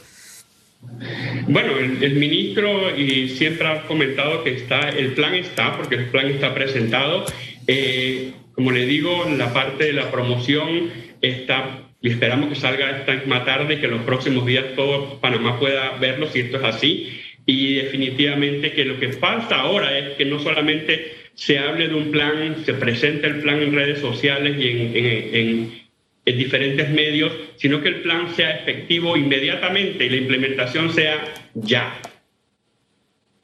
Bueno, 1.47 1.77
el, 1.77 2.15
ministro 2.15 2.95
y 2.97 3.29
siempre 3.29 3.67
ha 3.67 3.85
comentado 3.87 4.43
que 4.43 4.55
está, 4.55 4.89
el 4.89 5.13
plan 5.13 5.35
está, 5.35 5.77
porque 5.77 5.95
el 5.95 6.09
plan 6.09 6.27
está 6.27 6.53
presentado. 6.53 7.25
Eh, 7.67 8.33
como 8.55 8.71
le 8.71 8.85
digo, 8.85 9.25
la 9.25 9.53
parte 9.53 9.85
de 9.85 9.93
la 9.93 10.11
promoción 10.11 10.91
está 11.21 11.90
y 12.01 12.09
esperamos 12.09 12.49
que 12.49 12.55
salga 12.55 12.97
esta 12.97 13.13
misma 13.13 13.45
tarde, 13.45 13.79
que 13.79 13.85
en 13.85 13.91
los 13.91 14.01
próximos 14.01 14.45
días 14.45 14.65
todo 14.75 15.19
Panamá 15.19 15.59
pueda 15.59 15.97
verlo 15.99 16.27
si 16.27 16.39
esto 16.39 16.57
es 16.57 16.63
así. 16.63 17.21
Y 17.45 17.75
definitivamente 17.75 18.71
que 18.71 18.85
lo 18.85 18.99
que 18.99 19.13
falta 19.13 19.61
ahora 19.61 19.97
es 19.97 20.15
que 20.15 20.25
no 20.25 20.39
solamente 20.39 21.13
se 21.33 21.59
hable 21.59 21.87
de 21.87 21.95
un 21.95 22.11
plan, 22.11 22.57
se 22.65 22.73
presente 22.73 23.27
el 23.27 23.41
plan 23.41 23.61
en 23.61 23.73
redes 23.73 23.99
sociales 23.99 24.57
y 24.59 24.67
en 24.67 25.81
en 26.25 26.37
diferentes 26.37 26.89
medios, 26.89 27.33
sino 27.55 27.81
que 27.81 27.89
el 27.89 28.01
plan 28.01 28.33
sea 28.35 28.57
efectivo 28.57 29.17
inmediatamente 29.17 30.05
y 30.05 30.09
la 30.09 30.17
implementación 30.17 30.93
sea 30.93 31.33
ya. 31.53 31.99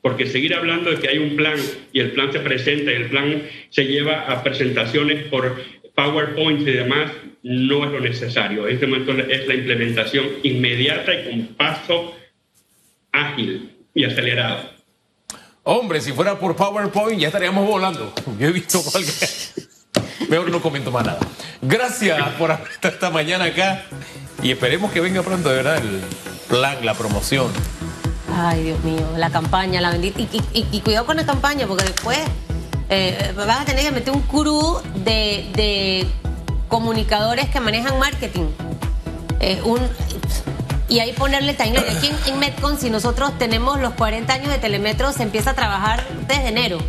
Porque 0.02 0.28
seguir 0.28 0.54
hablando 0.54 0.92
de 0.92 1.00
que 1.00 1.10
hay 1.10 1.18
un 1.18 1.36
plan 1.36 1.58
y 1.92 2.00
el 2.00 2.12
plan 2.12 2.32
se 2.32 2.40
presenta 2.40 2.92
y 2.92 2.96
el 2.96 3.10
plan 3.10 3.44
se 3.70 3.86
lleva 3.86 4.32
a 4.32 4.44
presentaciones 4.44 5.26
por 5.26 5.60
PowerPoint 5.98 6.62
y 6.62 6.72
demás, 6.72 7.12
no 7.42 7.86
es 7.86 7.92
lo 7.92 8.00
necesario. 8.00 8.68
En 8.68 8.76
este 8.76 8.86
momento 8.86 9.14
es 9.14 9.48
la 9.48 9.56
implementación 9.56 10.28
inmediata 10.44 11.12
y 11.12 11.24
con 11.24 11.56
paso 11.56 12.14
ágil 13.12 13.76
y 13.96 14.06
acelerado. 14.06 14.70
Hombre, 15.64 16.00
si 16.00 16.12
fuera 16.12 16.38
por 16.38 16.56
PowerPoint 16.56 17.20
ya 17.20 17.28
estaríamos 17.28 17.68
volando. 17.68 18.14
Yo 18.40 18.48
he 18.48 18.52
visto 18.52 18.80
cualquier... 18.84 19.16
Mejor 20.30 20.52
no 20.52 20.62
comento 20.62 20.92
más 20.92 21.04
nada. 21.04 21.20
Gracias 21.64 22.22
por 22.34 22.52
estado 22.52 22.94
esta 22.94 23.10
mañana 23.10 23.46
acá 23.46 23.84
y 24.44 24.52
esperemos 24.52 24.92
que 24.92 25.02
venga 25.02 25.24
pronto, 25.24 25.50
de 25.50 25.56
verdad, 25.56 25.78
el 25.78 26.02
plan, 26.48 26.86
la 26.86 26.94
promoción. 26.94 27.52
Ay, 28.36 28.66
Dios 28.66 28.84
mío, 28.84 29.08
la 29.16 29.32
campaña, 29.32 29.82
la 29.82 29.90
bendita. 29.92 30.20
Y, 30.54 30.82
cuidado 30.82 31.08
con 31.08 31.18
la 31.18 31.26
campaña, 31.26 31.66
porque 31.66 31.86
después 31.86 32.20
eh, 32.90 33.34
vas 33.36 33.62
a 33.62 33.66
tener 33.66 33.84
que 33.84 33.92
meter 33.92 34.14
un 34.14 34.22
crew 34.22 34.82
de, 34.96 36.08
comunicadores 36.68 37.50
que 37.50 37.60
manejan 37.60 37.98
marketing. 37.98 38.48
Eh, 39.40 39.62
un, 39.64 39.80
y 40.90 41.00
ahí 41.00 41.14
ponerle 41.14 41.54
timeline. 41.54 41.98
Aquí 41.98 42.08
en, 42.08 42.34
en 42.34 42.40
Metcon, 42.40 42.80
si 42.80 42.90
nosotros 42.90 43.38
tenemos 43.38 43.80
los 43.80 43.94
40 43.94 44.34
años 44.34 44.50
de 44.50 44.58
Telemetro, 44.58 45.12
se 45.14 45.24
empieza 45.24 45.52
a 45.52 45.54
trabajar 45.54 46.06
desde 46.28 46.50
enero. 46.50 46.80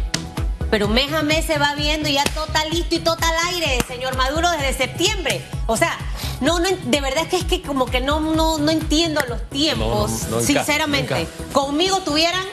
Pero 0.70 0.88
mes 0.88 1.12
a 1.12 1.22
mes 1.22 1.46
se 1.46 1.58
va 1.58 1.74
viendo 1.74 2.08
y 2.08 2.14
ya 2.14 2.24
todo 2.24 2.46
está 2.46 2.64
listo 2.66 2.94
y 2.94 2.98
todo 2.98 3.14
está 3.14 3.28
al 3.30 3.54
aire, 3.54 3.78
señor 3.86 4.16
Maduro, 4.16 4.50
desde 4.50 4.74
septiembre. 4.74 5.42
O 5.66 5.76
sea, 5.76 5.96
no, 6.40 6.60
no, 6.60 6.68
de 6.68 7.00
verdad 7.00 7.24
es 7.24 7.28
que 7.28 7.36
es 7.36 7.44
que 7.44 7.62
como 7.62 7.86
que 7.86 8.00
no, 8.00 8.20
no, 8.20 8.58
no 8.58 8.70
entiendo 8.70 9.20
los 9.28 9.48
tiempos, 9.48 10.10
sinceramente. 10.42 11.26
Conmigo 11.52 12.00
tuvieran 12.00 12.44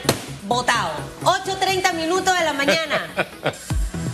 votado. 0.46 0.90
8.30 1.24 1.94
minutos 1.94 2.36
de 2.38 2.44
la 2.44 2.52
mañana. 2.52 3.06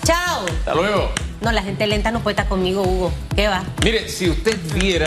Chao. 0.05 0.45
Hasta 0.47 0.75
luego. 0.75 1.12
No, 1.40 1.51
la 1.51 1.62
gente 1.62 1.87
lenta 1.87 2.11
no 2.11 2.21
puede 2.23 2.33
estar 2.33 2.49
conmigo, 2.49 2.83
Hugo. 2.83 3.12
¿Qué 3.35 3.49
va? 3.49 3.64
Mire, 3.83 4.09
si 4.09 4.31
usted 4.31 4.57
viera... 4.75 5.01